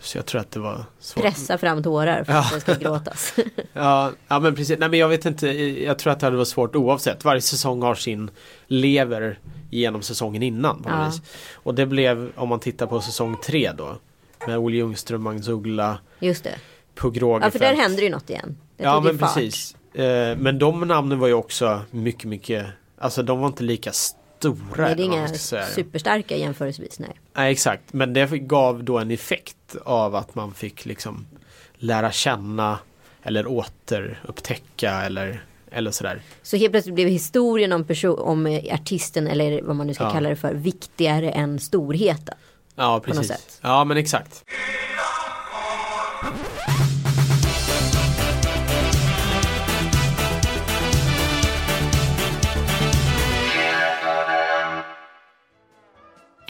så 0.00 0.18
jag 0.18 0.26
tror 0.26 0.40
att 0.40 0.50
det 0.50 0.60
var 0.60 0.84
svårt. 1.00 1.24
Pressa 1.24 1.58
fram 1.58 1.82
tårar 1.82 2.24
för 2.24 2.32
att 2.32 2.52
det 2.54 2.60
ska 2.60 2.74
gråtas. 2.74 3.34
Ja, 3.72 4.12
ja 4.28 4.38
men 4.38 4.54
precis. 4.54 4.78
Nej 4.78 4.88
men 4.88 4.98
jag 4.98 5.08
vet 5.08 5.26
inte. 5.26 5.48
Jag 5.82 5.98
tror 5.98 6.12
att 6.12 6.20
det 6.20 6.26
hade 6.26 6.36
varit 6.36 6.48
svårt 6.48 6.76
oavsett. 6.76 7.24
Varje 7.24 7.40
säsong 7.40 7.82
har 7.82 7.94
sin 7.94 8.30
lever 8.66 9.38
genom 9.70 10.02
säsongen 10.02 10.42
innan. 10.42 10.86
Ja. 10.88 11.06
vis. 11.06 11.22
Och 11.54 11.74
det 11.74 11.86
blev, 11.86 12.32
om 12.36 12.48
man 12.48 12.60
tittar 12.60 12.86
på 12.86 13.00
säsong 13.00 13.36
tre 13.44 13.72
då. 13.72 13.98
Med 14.46 14.58
Olle 14.58 14.76
Ljungström, 14.76 15.22
Magnus 15.22 15.48
Uggla, 15.48 15.98
Just 16.20 16.44
det. 16.44 16.54
Pugh 16.94 17.18
Ja, 17.42 17.50
för 17.50 17.58
där 17.58 17.74
händer 17.74 18.02
ju 18.02 18.10
något 18.10 18.30
igen. 18.30 18.56
Det 18.76 18.84
Ja 18.84 19.00
men 19.00 19.18
precis. 19.18 19.76
Eh, 19.94 20.36
men 20.36 20.58
de 20.58 20.80
namnen 20.80 21.18
var 21.18 21.28
ju 21.28 21.34
också 21.34 21.80
mycket, 21.90 22.24
mycket 22.24 22.66
Alltså 22.98 23.22
de 23.22 23.40
var 23.40 23.46
inte 23.46 23.62
lika 23.62 23.92
stora. 23.92 24.56
Nej, 24.76 24.96
det 24.96 25.02
är 25.02 25.04
inga 25.04 25.28
superstarka 25.74 26.36
jämförelsevis. 26.36 26.98
Nej. 26.98 27.20
Nej 27.34 27.52
exakt, 27.52 27.92
men 27.92 28.12
det 28.12 28.26
gav 28.38 28.84
då 28.84 28.98
en 28.98 29.10
effekt 29.10 29.76
av 29.84 30.14
att 30.14 30.34
man 30.34 30.54
fick 30.54 30.84
liksom 30.84 31.26
lära 31.74 32.12
känna 32.12 32.78
eller 33.22 33.46
återupptäcka 33.46 34.90
eller, 34.90 35.44
eller 35.70 35.90
sådär. 35.90 36.22
Så 36.42 36.56
helt 36.56 36.72
plötsligt 36.72 36.94
blev 36.94 37.08
historien 37.08 37.72
om, 37.72 37.84
person, 37.84 38.18
om 38.18 38.46
eh, 38.46 38.74
artisten 38.74 39.26
eller 39.26 39.62
vad 39.62 39.76
man 39.76 39.86
nu 39.86 39.94
ska 39.94 40.04
Ja. 40.04 40.10
kalla 40.10 40.28
det 40.28 40.36
för 40.36 40.54
viktigare 40.54 41.30
än 41.30 41.60
storheten. 41.60 42.34
Ja 42.74 43.00
precis. 43.04 43.58
Ja 43.62 43.84
men 43.84 43.96
exakt. 43.96 44.44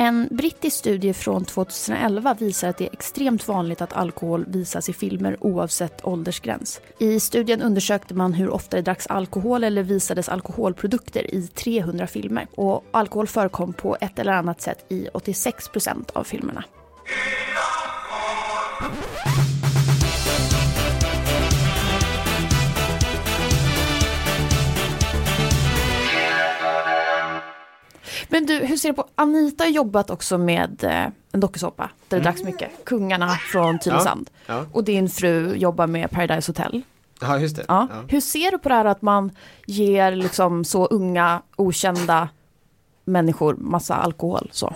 En 0.03 0.29
brittisk 0.31 0.77
studie 0.77 1.13
från 1.13 1.45
2011 1.45 2.35
visar 2.35 2.69
att 2.69 2.79
det 2.79 2.85
är 2.85 2.93
extremt 2.93 3.49
vanligt 3.49 3.81
att 3.81 3.93
alkohol 3.93 4.45
visas 4.49 4.89
i 4.89 4.93
filmer 4.93 5.37
oavsett 5.41 6.05
åldersgräns. 6.05 6.81
I 6.99 7.21
studien 7.21 7.63
undersökte 7.63 8.15
man 8.15 8.33
hur 8.33 8.51
ofta 8.51 8.77
det 8.77 8.83
dracks 8.83 9.07
alkohol 9.07 9.65
eller 9.65 9.83
visades 9.83 10.29
alkoholprodukter 10.29 11.35
i 11.35 11.47
300 11.47 12.07
filmer. 12.07 12.47
Och 12.55 12.85
alkohol 12.91 13.27
förekom 13.27 13.73
på 13.73 13.97
ett 14.01 14.19
eller 14.19 14.33
annat 14.33 14.61
sätt 14.61 14.85
i 14.89 15.09
86 15.15 15.69
procent 15.69 16.11
av 16.11 16.25
filmerna. 16.25 16.65
Men 28.33 28.47
du, 28.47 28.55
hur 28.59 28.77
ser 28.77 28.89
du 28.89 28.95
på, 28.95 29.09
Anita 29.15 29.65
har 29.65 29.71
jobbat 29.71 30.11
också 30.11 30.39
med 30.39 30.85
eh, 30.85 31.07
en 31.33 31.41
dokusåpa 31.41 31.91
där 32.09 32.17
det 32.17 32.23
dracks 32.23 32.43
mycket. 32.43 32.71
Kungarna 32.85 33.29
från 33.29 33.79
Tylösand. 33.79 34.31
Ja. 34.47 34.67
Och 34.73 34.85
din 34.85 35.09
fru 35.09 35.55
jobbar 35.55 35.87
med 35.87 36.11
Paradise 36.11 36.51
Hotel. 36.51 36.83
Ja, 37.21 37.39
just 37.39 37.57
det. 37.57 37.65
Ja. 37.69 37.89
Ja. 37.91 37.97
Hur 38.09 38.21
ser 38.21 38.51
du 38.51 38.59
på 38.59 38.69
det 38.69 38.75
här 38.75 38.85
att 38.85 39.03
man 39.03 39.31
ger 39.67 40.13
liksom 40.17 40.65
så 40.65 40.87
unga, 40.87 41.43
okända 41.57 42.29
människor 43.05 43.55
massa 43.55 43.95
alkohol? 43.95 44.49
Så. 44.53 44.75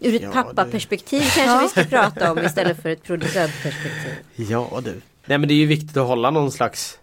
Ur 0.00 0.14
ett 0.14 0.22
Ja, 0.22 0.30
pappaperspektiv 0.32 1.20
kanske 1.20 1.62
vi 1.62 1.68
ska 1.68 1.96
prata 1.96 2.32
om 2.32 2.38
istället 2.38 2.82
för 2.82 2.88
ett 2.88 3.02
producentperspektiv. 3.02 4.12
Ja 4.36 4.80
du. 4.84 5.00
Nej 5.26 5.38
men 5.38 5.48
det 5.48 5.54
är 5.54 5.58
ju 5.58 5.66
viktigt 5.66 5.96
att 5.96 6.06
hålla 6.06 6.30
någon 6.30 6.52
slags 6.52 6.98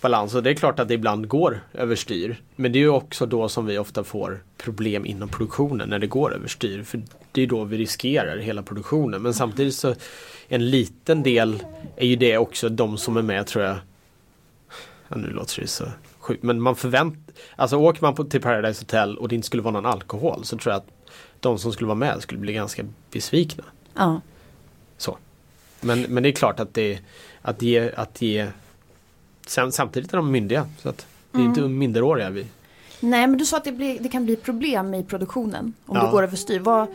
balans 0.00 0.34
och 0.34 0.42
det 0.42 0.50
är 0.50 0.54
klart 0.54 0.80
att 0.80 0.88
det 0.88 0.94
ibland 0.94 1.28
går 1.28 1.60
överstyr. 1.74 2.36
Men 2.56 2.72
det 2.72 2.78
är 2.78 2.80
ju 2.80 2.88
också 2.88 3.26
då 3.26 3.48
som 3.48 3.66
vi 3.66 3.78
ofta 3.78 4.04
får 4.04 4.42
problem 4.56 5.06
inom 5.06 5.28
produktionen 5.28 5.88
när 5.88 5.98
det 5.98 6.06
går 6.06 6.34
överstyr. 6.34 6.82
För 6.82 7.02
det 7.32 7.42
är 7.42 7.46
då 7.46 7.64
vi 7.64 7.78
riskerar 7.78 8.36
hela 8.36 8.62
produktionen. 8.62 9.22
Men 9.22 9.34
samtidigt 9.34 9.74
så 9.74 9.94
en 10.48 10.70
liten 10.70 11.22
del 11.22 11.62
är 11.96 12.06
ju 12.06 12.16
det 12.16 12.38
också 12.38 12.68
de 12.68 12.98
som 12.98 13.16
är 13.16 13.22
med 13.22 13.46
tror 13.46 13.64
jag. 13.64 13.76
Ja, 15.08 15.16
nu 15.16 15.30
låter 15.30 15.60
det 15.60 15.66
så 15.66 15.84
sjukt 16.18 16.42
men 16.42 16.60
man 16.60 16.76
förväntar 16.76 17.34
Alltså 17.56 17.76
åker 17.76 18.02
man 18.02 18.14
på, 18.14 18.24
till 18.24 18.40
Paradise 18.40 18.82
Hotel 18.82 19.18
och 19.18 19.28
det 19.28 19.34
inte 19.34 19.46
skulle 19.46 19.62
vara 19.62 19.72
någon 19.72 19.86
alkohol 19.86 20.44
så 20.44 20.58
tror 20.58 20.72
jag 20.72 20.78
att 20.80 20.90
de 21.40 21.58
som 21.58 21.72
skulle 21.72 21.86
vara 21.86 21.98
med 21.98 22.22
skulle 22.22 22.40
bli 22.40 22.52
ganska 22.52 22.84
besvikna. 23.10 23.64
Ja. 23.94 24.20
Så. 24.96 25.18
Men, 25.80 26.02
men 26.02 26.22
det 26.22 26.28
är 26.28 26.32
klart 26.32 26.60
att 26.60 26.74
det 26.74 26.98
att 27.42 27.62
ge, 27.62 27.90
att 27.96 28.22
ge 28.22 28.46
sam, 29.50 29.72
samtidigt 29.72 30.12
är 30.12 30.16
de 30.16 30.30
myndiga 30.30 30.66
så 30.82 30.88
att 30.88 31.06
det 31.32 31.38
är 31.38 31.44
inte 31.44 31.60
minderåriga 31.60 32.30
vi. 32.30 32.46
Nej, 33.00 33.26
men 33.26 33.38
du 33.38 33.46
sa 33.46 33.56
att 33.56 33.64
det, 33.64 33.72
blir, 33.72 33.98
det 34.00 34.08
kan 34.08 34.24
bli 34.24 34.36
problem 34.36 34.94
i 34.94 35.04
produktionen 35.04 35.72
om 35.86 35.96
Ja. 35.96 36.04
det 36.04 36.10
går 36.10 36.22
överstyr. 36.22 36.60
Vad, 36.60 36.88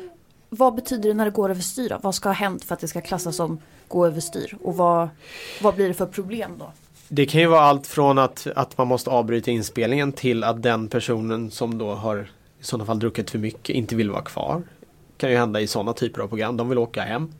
vad 0.49 0.75
betyder 0.75 1.09
det 1.09 1.15
när 1.15 1.25
det 1.25 1.31
går 1.31 1.49
överstyr? 1.49 1.89
Då? 1.89 1.97
Vad 2.01 2.15
ska 2.15 2.29
ha 2.29 2.33
hänt 2.33 2.63
för 2.63 2.73
att 2.73 2.79
det 2.81 2.87
ska 2.87 3.01
klassas 3.01 3.35
som 3.35 3.59
gå 3.87 4.05
överstyr? 4.05 4.57
Och 4.63 4.77
vad, 4.77 5.07
vad 5.61 5.75
blir 5.75 5.87
det 5.87 5.93
för 5.93 6.05
problem 6.05 6.51
då? 6.59 6.71
Det 7.07 7.25
kan 7.25 7.41
ju 7.41 7.47
vara 7.47 7.61
allt 7.61 7.87
från 7.87 8.17
att, 8.17 8.47
att 8.55 8.77
man 8.77 8.87
måste 8.87 9.09
avbryta 9.09 9.51
inspelningen 9.51 10.11
till 10.11 10.43
att 10.43 10.61
den 10.63 10.87
personen 10.87 11.51
som 11.51 11.77
då 11.77 11.93
har 11.93 12.29
i 12.59 12.63
sådana 12.63 12.85
fall 12.85 12.99
druckit 12.99 13.29
för 13.29 13.39
mycket 13.39 13.75
inte 13.75 13.95
vill 13.95 14.09
vara 14.11 14.21
kvar. 14.21 14.63
kan 15.17 15.29
ju 15.31 15.37
hända 15.37 15.61
i 15.61 15.67
sådana 15.67 15.93
typer 15.93 16.21
av 16.21 16.27
program. 16.27 16.57
De 16.57 16.69
vill 16.69 16.77
åka 16.77 17.01
hem. 17.01 17.31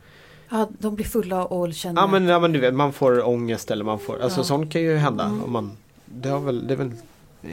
Ja, 0.54 0.68
de 0.80 0.96
blir 0.96 1.06
fulla 1.06 1.46
och 1.46 1.74
känner... 1.74 2.02
Ja 2.02 2.08
men, 2.08 2.28
ja, 2.28 2.40
men 2.40 2.52
du 2.54 2.60
vet, 2.60 2.74
man 2.74 2.94
får 2.94 3.28
ångest 3.28 3.72
eller 3.72 3.86
man 3.86 4.00
får, 4.00 4.22
alltså 4.22 4.40
Ja. 4.40 4.44
sånt 4.44 4.72
kan 4.72 4.82
ju 4.82 4.96
hända. 4.98 5.26
Om 5.46 5.52
man, 5.52 5.78
det, 6.06 6.30
har 6.30 6.40
väl, 6.40 6.68
det 6.68 6.74
är 6.74 6.78
väl 6.78 6.92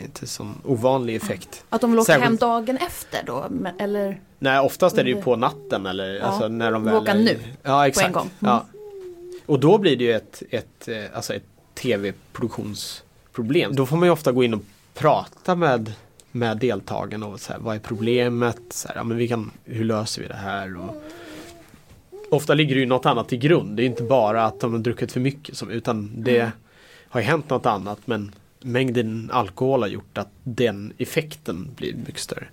inte 0.02 0.26
sån 0.26 0.54
ovanlig 0.64 1.16
effekt. 1.16 1.64
Att 1.68 1.80
de 1.80 1.90
vill 1.90 1.98
åka 2.00 2.04
Särskilt- 2.06 2.24
hem 2.24 2.36
dagen 2.36 2.76
efter 2.76 3.22
då? 3.26 3.44
Eller? 3.78 4.20
Nej 4.38 4.58
oftast 4.60 4.98
är 4.98 5.04
det 5.04 5.08
ju 5.10 5.14
Under- 5.14 5.24
på 5.24 5.36
natten 5.36 5.86
eller 5.86 6.14
Ja, 6.14 6.22
alltså 6.24 6.48
när 6.48 6.72
de 6.72 6.84
väl 6.84 7.06
är- 7.08 7.14
nu, 7.14 7.38
Ja 7.62 7.86
exakt. 7.88 8.06
en 8.06 8.12
gång. 8.12 8.30
Ja. 8.38 8.64
Och 9.46 9.60
då 9.60 9.78
blir 9.78 9.96
det 9.96 10.04
ju 10.04 10.12
ett, 10.12 10.42
ett, 10.50 10.88
eh, 10.88 10.96
alltså 11.14 11.34
ett 11.34 11.44
tv-produktionsproblem. 11.74 13.76
Då 13.76 13.86
får 13.86 13.96
man 13.96 14.06
ju 14.08 14.12
ofta 14.12 14.32
gå 14.32 14.44
in 14.44 14.54
och 14.54 14.60
prata 14.94 15.54
med, 15.54 15.92
med 16.32 16.56
deltagarna 16.58 17.26
och 17.26 17.40
så 17.40 17.52
här, 17.52 17.60
vad 17.60 17.74
är 17.76 17.80
problemet? 17.80 18.58
Så 18.70 18.88
här, 18.88 18.96
ja, 18.96 19.04
men 19.04 19.16
vi 19.16 19.28
kan, 19.28 19.50
hur 19.64 19.84
löser 19.84 20.22
vi 20.22 20.28
det 20.28 20.34
här? 20.34 20.76
Och, 20.76 21.02
ofta 22.30 22.54
ligger 22.54 22.74
det 22.74 22.80
ju 22.80 22.86
något 22.86 23.06
annat 23.06 23.28
till 23.28 23.38
grund. 23.38 23.76
Det 23.76 23.82
är 23.82 23.86
inte 23.86 24.02
bara 24.02 24.44
att 24.44 24.60
de 24.60 24.72
har 24.72 24.78
druckit 24.80 25.12
för 25.12 25.20
mycket 25.20 25.62
utan 25.70 26.10
det 26.22 26.38
Mm. 26.40 26.50
har 27.08 27.20
ju 27.20 27.26
hänt 27.26 27.50
något 27.50 27.66
annat 27.66 27.98
men 28.04 28.32
mängden 28.60 29.30
alkohol 29.32 29.80
har 29.82 29.88
gjort 29.88 30.18
att 30.18 30.28
den 30.44 30.92
effekten 30.98 31.68
blir 31.76 31.94
mycket 31.94 32.18
större. 32.20 32.46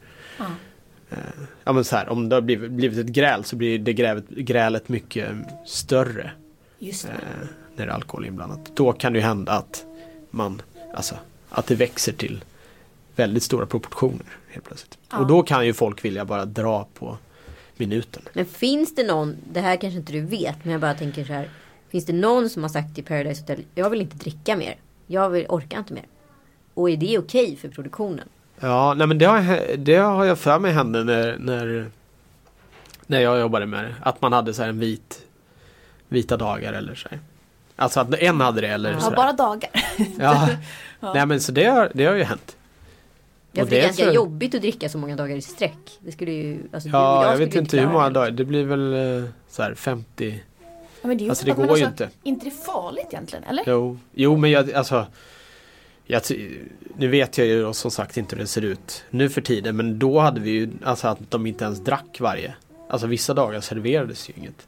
Eh, 1.10 1.18
Ja 1.63 1.74
men 1.74 1.84
så 1.84 1.96
här, 1.96 2.10
om 2.10 2.30
det 2.30 2.36
har 2.36 2.42
blivit, 2.42 2.72
blivit 2.72 2.98
ett 3.00 3.06
gräl 3.16 3.44
så 3.44 3.56
blir 3.56 3.80
det 3.80 3.94
grälet, 3.94 4.30
grälet 4.30 4.90
mycket 4.90 5.30
större 5.66 6.32
Just 6.80 7.04
det. 7.08 7.12
eh, 7.12 7.48
när 7.76 7.86
det 7.86 7.92
är 7.92 7.96
alkohol 7.96 8.26
inblandat. 8.26 8.72
Då 8.76 8.94
kan 8.94 9.13
det 9.13 9.20
ju 9.20 9.26
hända 9.26 9.52
att 9.52 9.86
man, 10.32 10.62
alltså 10.96 11.16
att 11.50 11.68
det 11.68 11.76
växer 11.76 12.12
till 12.13 12.44
väldigt 13.16 13.44
stora 13.44 13.66
proportioner 13.66 14.26
helt 14.48 14.66
plötsligt. 14.66 14.98
Ja. 15.12 15.18
Och 15.18 15.28
då 15.28 15.44
kan 15.44 15.66
ju 15.66 15.74
folk 15.74 16.06
vilja 16.06 16.26
bara 16.26 16.46
dra 16.46 16.88
på 16.94 17.18
minuten. 17.80 18.24
Men 18.34 18.46
finns 18.46 18.96
det 18.96 19.04
någon, 19.08 19.36
det 19.54 19.60
här 19.62 19.76
kanske 19.76 20.00
inte 20.00 20.13
du 20.13 20.22
vet, 20.22 20.56
men 20.63 20.72
jag 20.72 20.82
bara 20.82 20.94
tänker 20.94 21.26
så 21.26 21.34
här. 21.34 21.50
Finns 21.90 22.06
det 22.06 22.13
någon 22.13 22.50
som 22.50 22.62
har 22.63 22.70
sagt 22.70 22.98
i 22.98 23.02
Paradise 23.02 23.42
Hotel, 23.42 23.63
jag 23.76 23.90
vill 23.90 24.02
inte 24.02 24.18
dricka 24.18 24.56
mer. 24.58 24.76
Jag 25.08 25.30
vill, 25.30 25.46
orkar 25.50 25.80
inte 25.80 25.94
mer. 25.94 26.06
Och 26.74 26.90
är 26.90 26.98
det 26.98 27.18
okej 27.20 27.56
för 27.56 27.70
produktionen? 27.70 28.28
Ja, 28.60 28.94
nej 28.94 29.08
men 29.08 29.18
det 29.18 29.26
har, 29.26 29.78
det 29.78 29.96
har 29.96 30.26
jag 30.26 30.40
för 30.40 30.60
mig 30.60 30.72
hände 30.72 31.04
när, 31.04 31.38
när, 31.38 31.92
när 33.08 33.20
jag 33.20 33.40
jobbade 33.40 33.66
med 33.66 33.84
det. 33.84 33.96
Att 34.02 34.22
man 34.22 34.34
hade 34.34 34.54
så 34.54 34.62
här 34.62 34.70
en 34.70 34.80
vit 34.80 35.22
vita 36.08 36.38
dagar 36.38 36.74
eller 36.74 36.96
så 36.96 37.10
här. 37.10 37.20
Alltså 37.76 38.00
att 38.00 38.13
en 38.13 38.42
hade 38.42 38.62
det 38.62 38.68
eller 38.68 38.92
Ja, 38.92 39.00
så 39.00 39.12
bara 39.12 39.34
dagar. 39.34 39.70
Ja. 40.20 40.50
Ja. 41.00 41.13
Nej 41.13 41.26
men 41.26 41.42
så 41.42 41.52
det 41.52 41.66
har, 41.66 41.92
det 41.94 42.06
har 42.06 42.13
ju 42.13 42.24
hänt. 42.24 42.58
Ja, 43.58 43.63
Och 43.63 43.70
för 43.70 43.76
det 43.76 43.82
är 43.82 43.86
ganska 43.86 44.04
jag- 44.04 44.13
jobbigt 44.15 44.56
att 44.56 44.62
dricka 44.62 44.89
så 44.89 44.98
många 44.98 45.15
dagar 45.15 45.36
i 45.36 45.41
sträck. 45.41 45.78
Det 46.00 46.12
skulle 46.12 46.32
ju, 46.32 46.58
alltså, 46.72 46.89
Ja, 46.89 47.24
jag, 47.26 47.34
skulle 47.34 47.46
vet 47.46 47.56
inte 47.56 47.78
hur 47.80 47.88
många 47.88 48.10
dagar. 48.10 48.32
Det 48.32 48.46
blir 48.46 48.63
väl 48.65 48.93
eh, 49.24 49.30
så 49.50 49.63
här 49.63 49.74
50. 49.76 50.43
Ja, 51.02 51.08
men 51.08 51.17
det 51.17 51.22
är 51.22 51.26
ju 51.26 51.30
Alltså 51.30 51.46
det 51.46 51.52
går 51.52 51.78
ju 51.78 51.86
inte. 51.86 52.10
inte 52.24 52.46
det 52.46 52.52
farligt 52.52 53.08
egentligen, 53.12 53.43
eller? 53.43 53.63
Jo, 53.67 53.98
jo 54.13 54.38
men 54.38 54.52
jag, 54.52 54.72
alltså 54.72 55.06
jag, 56.06 56.22
nu 56.98 57.08
vet 57.08 57.38
jag 57.38 57.48
ju 57.48 57.74
som 57.74 57.91
sagt 57.91 58.17
inte 58.17 58.36
hur 58.36 58.41
det 58.43 58.48
ser 58.48 58.62
ut 58.62 59.04
nu 59.10 59.30
för 59.30 59.41
tiden 59.41 59.76
men 59.78 60.00
då 60.00 60.20
hade 60.20 60.39
vi 60.41 60.50
ju 60.52 60.70
alltså 60.84 61.08
att 61.08 61.32
de 61.32 61.48
inte 61.48 61.63
ens 61.65 61.80
drack 61.80 62.17
varje. 62.20 62.54
Alltså 62.89 63.08
vissa 63.08 63.34
dagar 63.34 63.62
serverades 63.62 64.30
ju 64.30 64.34
inget. 64.38 64.67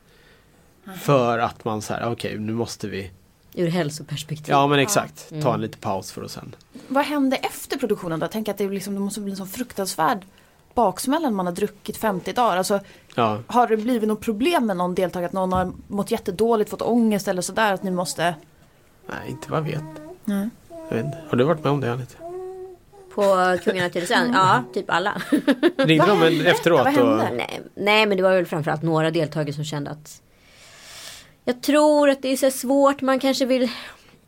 För 1.02 1.40
att 1.40 1.66
man 1.66 1.82
så 1.82 1.94
här, 1.94 2.12
okej 2.12 2.38
nu 2.40 2.54
måste 2.54 2.88
vi 2.88 3.12
Ur 3.54 3.68
hälsoperspektiv. 3.68 4.50
Ja 4.50 4.68
men 4.68 4.80
exakt, 4.80 5.30
ta 5.30 5.36
Mm. 5.36 5.54
en 5.54 5.62
liten 5.62 5.80
paus 5.82 6.12
för 6.12 6.24
att 6.24 6.32
sen 6.32 6.56
Vad 6.88 7.06
hände 7.06 7.36
efter 7.36 7.78
produktionen 7.78 8.20
då? 8.20 8.28
Tänker 8.28 8.52
att 8.52 8.58
det, 8.58 8.70
liksom, 8.70 8.94
det 8.94 9.00
måste 9.00 9.22
bli 9.22 9.32
en 9.32 9.38
sån 9.38 9.48
fruktansvärd 9.48 10.26
baksmälla 10.74 11.30
när 11.30 11.36
man 11.36 11.46
har 11.46 11.54
druckit 11.54 11.98
50 11.98 12.34
dagar. 12.34 12.58
Alltså, 12.58 12.80
Ja, 13.16 13.40
har 13.48 13.68
det 13.68 13.78
blivit 13.78 14.08
något 14.10 14.22
problem 14.22 14.66
med 14.66 14.78
någon 14.78 14.96
deltagare? 14.96 15.26
Att 15.28 15.34
någon 15.34 15.54
har 15.54 15.72
mått 15.88 16.12
jättedåligt, 16.12 16.70
fått 16.70 16.82
ångest 16.82 17.28
eller 17.28 17.42
sådär? 17.42 17.74
Att 17.74 17.84
ni 17.84 17.92
måste... 17.92 18.36
nej 19.08 19.30
inte 19.30 19.52
vad 19.52 19.60
jag 19.60 19.64
vet. 19.64 19.84
Nej. 20.26 20.50
Jag 20.90 20.96
vet. 21.04 21.06
Har 21.30 21.38
du 21.38 21.44
varit 21.44 21.64
med 21.64 21.72
om 21.74 21.82
det 21.82 21.94
Anita? 21.94 22.18
På 23.16 23.22
Kungarna 23.64 23.90
Tylösand? 23.90 24.36
Ja, 24.36 24.64
typ 24.74 24.86
alla. 24.88 25.22
Ringde 25.78 26.06
de 26.08 26.24
efteråt? 26.46 26.80
Vad 26.80 26.94
hände? 26.94 27.12
Och, 27.30 27.36
nej, 27.36 27.62
nej, 27.76 28.06
men 28.06 28.18
det 28.18 28.24
var 28.24 28.36
väl 28.36 28.46
framförallt 28.46 28.82
några 28.82 29.12
deltagare 29.12 29.54
som 29.54 29.64
kände 29.64 29.92
att 29.92 30.22
jag 31.50 31.62
tror 31.62 32.10
att 32.10 32.22
det 32.22 32.32
är 32.32 32.38
så 32.38 32.52
svårt. 32.52 33.02
Man 33.02 33.20
kanske 33.20 33.46
vill 33.46 33.70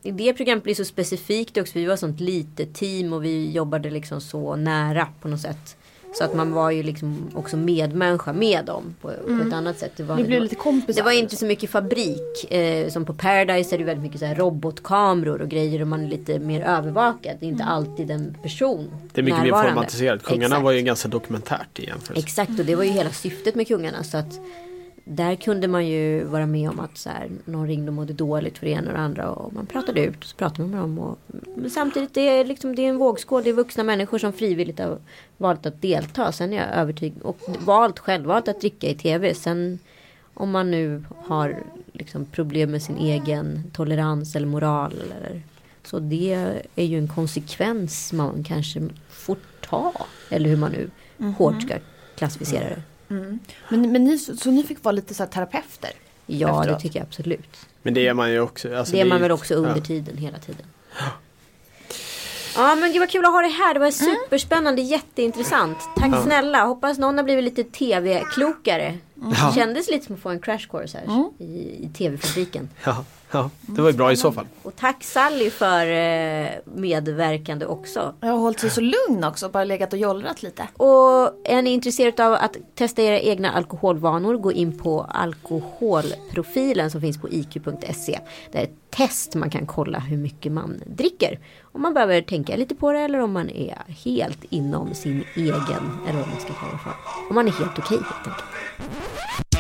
det 0.04 0.34
programmet 0.34 0.64
blir 0.64 0.76
så 0.76 0.86
specifikt 0.86 1.58
också. 1.58 1.74
Vi 1.74 1.86
var 1.86 1.94
ett 1.94 2.00
sånt 2.00 2.20
litet 2.20 2.74
team 2.76 3.14
och 3.14 3.24
vi 3.26 3.52
jobbade 3.52 3.90
liksom 3.90 4.22
så 4.22 4.56
nära 4.56 5.08
på 5.22 5.28
något 5.28 5.42
sätt. 5.42 5.78
Så 6.14 6.24
att 6.24 6.36
man 6.36 6.52
var 6.52 6.72
ju 6.72 6.84
liksom 6.84 7.32
också 7.36 7.58
medmänniska 7.58 8.34
med 8.34 8.66
dem 8.66 8.96
på, 9.02 9.08
på 9.08 9.48
ett 9.48 9.54
annat 9.54 9.80
sätt. 9.80 9.92
Det 9.96 10.04
var, 10.04 10.16
Ni 10.16 10.24
blev 10.24 10.42
lite 10.42 10.56
kompisar. 10.56 11.02
det 11.02 11.06
var 11.06 11.12
inte 11.12 11.36
så 11.36 11.46
mycket 11.46 11.70
fabrik. 11.70 12.52
Eh, 12.54 12.90
som 12.90 13.06
på 13.06 13.14
Paradise 13.14 13.76
är 13.76 13.78
det 13.80 13.84
väldigt 13.84 14.04
mycket 14.04 14.20
så 14.20 14.26
här 14.26 14.36
robotkameror 14.36 15.42
och 15.42 15.50
grejer 15.50 15.82
och 15.82 15.88
man 15.88 16.04
är 16.04 16.08
lite 16.10 16.40
mer 16.40 16.62
övervakad. 16.62 17.38
Det 17.40 17.46
är 17.46 17.50
inte 17.50 17.64
alltid 17.64 18.12
en 18.12 18.38
person 18.44 18.92
det 19.14 19.22
är 19.22 19.24
mycket 19.24 19.40
mer 19.40 19.46
närvarande. 19.46 19.72
formatiserat. 19.72 20.24
Kungarna 20.24 20.46
Exakt. 20.46 20.64
var 20.64 20.72
ju 20.72 20.82
ganska 20.82 21.08
dokumentärt 21.08 21.80
i 21.80 21.86
jämförelse. 21.86 22.26
Exakt 22.26 22.60
och 22.60 22.66
det 22.66 22.76
var 22.76 22.84
ju 22.84 22.92
hela 22.92 23.10
syftet 23.10 23.56
med 23.56 23.68
kungarna. 23.68 24.04
Så 24.04 24.18
att 24.18 24.40
där 25.06 25.36
kunde 25.36 25.68
man 25.68 25.88
ju 25.88 26.24
vara 26.24 26.46
med 26.46 26.70
om 26.70 26.80
att 26.80 26.98
så 26.98 27.10
här, 27.10 27.30
någon 27.46 27.68
ringde 27.68 27.88
och 27.90 27.94
mådde 27.94 28.14
dåligt 28.14 28.58
för 28.58 28.66
det 28.66 28.72
ena 28.72 28.88
och 28.88 28.94
det 28.94 29.00
andra. 29.00 29.30
Och 29.32 29.54
man 29.54 29.66
pratade 29.66 30.02
ut 30.06 30.18
och 30.18 30.24
så 30.26 30.36
pratade 30.36 30.62
man 30.62 30.70
med 30.72 30.80
dem. 30.80 31.00
Och, 31.00 31.18
men 31.56 31.70
samtidigt 31.70 32.14
det 32.14 32.30
är 32.30 32.46
liksom, 32.46 32.76
det 32.76 32.82
är 32.86 32.90
en 32.90 32.98
vågskål. 32.98 33.44
Det 33.44 33.50
är 33.50 33.54
vuxna 33.54 33.84
människor 33.84 34.18
som 34.18 34.34
frivilligt 34.34 34.80
har 34.80 34.98
valt 35.38 35.66
att 35.66 35.82
delta. 35.82 36.32
Sen 36.32 36.54
är 36.54 36.58
jag 36.58 36.68
övertygad 36.76 37.22
och 37.22 37.38
valt 37.66 38.00
självvalt 38.00 38.48
att 38.48 38.60
dricka 38.60 38.88
i 38.90 38.96
tv. 38.96 39.34
Sen 39.34 39.80
om 40.34 40.52
man 40.52 40.72
nu 40.72 41.04
har 41.26 41.64
liksom 41.94 42.26
problem 42.26 42.72
med 42.72 42.82
sin 42.82 42.98
egen 42.98 43.64
tolerans 43.74 44.36
eller 44.36 44.48
moral 44.48 44.94
eller 44.94 45.42
Så 45.84 46.00
det 46.00 46.34
är 46.76 46.84
ju 46.86 46.98
en 46.98 47.08
konsekvens 47.08 48.14
man 48.14 48.44
kanske 48.44 48.82
får 49.10 49.38
ta. 49.70 49.94
Eller 50.30 50.50
hur 50.50 50.58
man 50.58 50.72
nu 50.72 50.90
Mhm. 51.18 51.34
hårt 51.34 51.62
ska 51.62 51.74
klassificera 52.16 52.64
det. 52.70 52.82
Men, 53.70 53.92
men 53.92 54.04
ni, 54.04 54.18
så, 54.18 54.38
så 54.38 54.52
ni 54.52 54.64
fick 54.64 54.84
vara 54.84 54.92
lite 54.92 55.14
så 55.14 55.24
här 55.24 55.30
terapeuter? 55.30 55.92
Ja, 56.26 56.48
det 56.48 56.60
Efteråt. 56.60 56.82
tycker 56.82 57.00
jag 57.00 57.06
absolut. 57.08 57.58
Men 57.82 57.94
det 57.94 58.08
är 58.08 58.14
man 58.14 58.32
ju 58.32 58.40
också. 58.40 58.76
Alltså, 58.76 58.94
det 58.94 59.02
är 59.02 59.06
man 59.06 59.18
ju- 59.18 59.22
väl 59.22 59.32
också 59.32 59.54
under 59.54 59.76
ja. 59.76 59.82
tiden 59.82 60.18
hela 60.18 60.38
tiden. 60.40 60.66
Ja 62.56 62.76
men 62.76 62.92
gud 62.92 63.00
vad 63.00 63.10
kul 63.10 63.26
att 63.26 63.32
ha 63.32 63.42
det 63.42 63.48
här. 63.48 63.74
Det 63.74 63.80
var 63.80 63.92
superspännande, 63.92 64.82
jätteintressant. 64.82 65.78
Tack 65.96 66.24
snälla. 66.24 66.66
Hoppas 66.66 66.98
någon 66.98 67.18
har 67.18 67.24
blivit 67.24 67.44
lite 67.44 67.64
tv-klokare. 67.64 68.98
Det 69.16 69.56
kändes 69.56 69.90
lite 69.90 70.06
som 70.06 70.16
att 70.16 70.22
få 70.22 70.30
en 70.30 70.40
crash 70.40 70.68
course 70.70 70.98
här 70.98 71.30
i, 71.40 71.46
i 71.86 71.90
tv-fabriken. 71.98 72.70
Ja, 72.84 73.06
ja, 73.32 73.50
det 73.62 73.82
var 73.82 73.90
ju 73.90 73.98
bra 73.98 74.12
i 74.12 74.16
så 74.16 74.32
fall. 74.32 74.46
Och 74.64 74.76
tack 74.76 75.04
Sally 75.04 75.50
för 75.50 75.88
eh, 75.88 76.50
medverkande 76.66 77.66
också. 77.66 78.14
Jag 78.20 78.28
har 78.28 78.38
hållit 78.38 78.60
sig 78.60 78.70
så 78.70 78.82
lugn 78.82 79.24
också, 79.24 79.50
bara 79.50 79.64
legat 79.64 79.94
och 79.94 80.00
jollrat 80.00 80.44
lite. 80.44 80.68
Och 80.78 81.42
är 81.44 81.62
ni 81.62 81.70
intresserade 81.70 82.28
av 82.28 82.34
att 82.34 82.58
testa 82.76 83.02
era 83.02 83.20
egna 83.20 83.52
alkoholvanor 83.52 84.38
gå 84.38 84.52
in 84.52 84.78
på 84.78 85.02
alkoholprofilen 85.02 86.92
som 86.92 87.02
finns 87.02 87.22
på 87.22 87.30
iq.se. 87.30 88.20
Det 88.52 88.58
är 88.58 88.64
ett 88.64 88.82
test 88.90 89.36
man 89.36 89.50
kan 89.50 89.66
kolla 89.66 90.00
hur 90.00 90.18
mycket 90.18 90.52
man 90.52 90.82
dricker. 90.86 91.40
Om 91.62 91.82
man 91.82 91.94
behöver 91.94 92.22
tänka 92.22 92.56
lite 92.56 92.76
på 92.76 92.92
det 92.92 93.00
eller 93.00 93.20
om 93.20 93.32
man 93.32 93.50
är 93.50 93.78
helt 93.88 94.44
inom 94.50 94.94
sin 94.94 95.24
egen, 95.36 96.00
eller 96.08 96.20
vad 96.20 96.28
man 96.28 96.40
ska 96.40 96.54
kalla 96.54 96.72
det 96.72 96.78
för. 96.78 96.94
Om 97.30 97.36
man 97.36 97.48
är 97.48 97.52
helt 97.52 97.80
okej 97.80 97.98
helt 97.98 98.28
enkelt. 98.28 99.51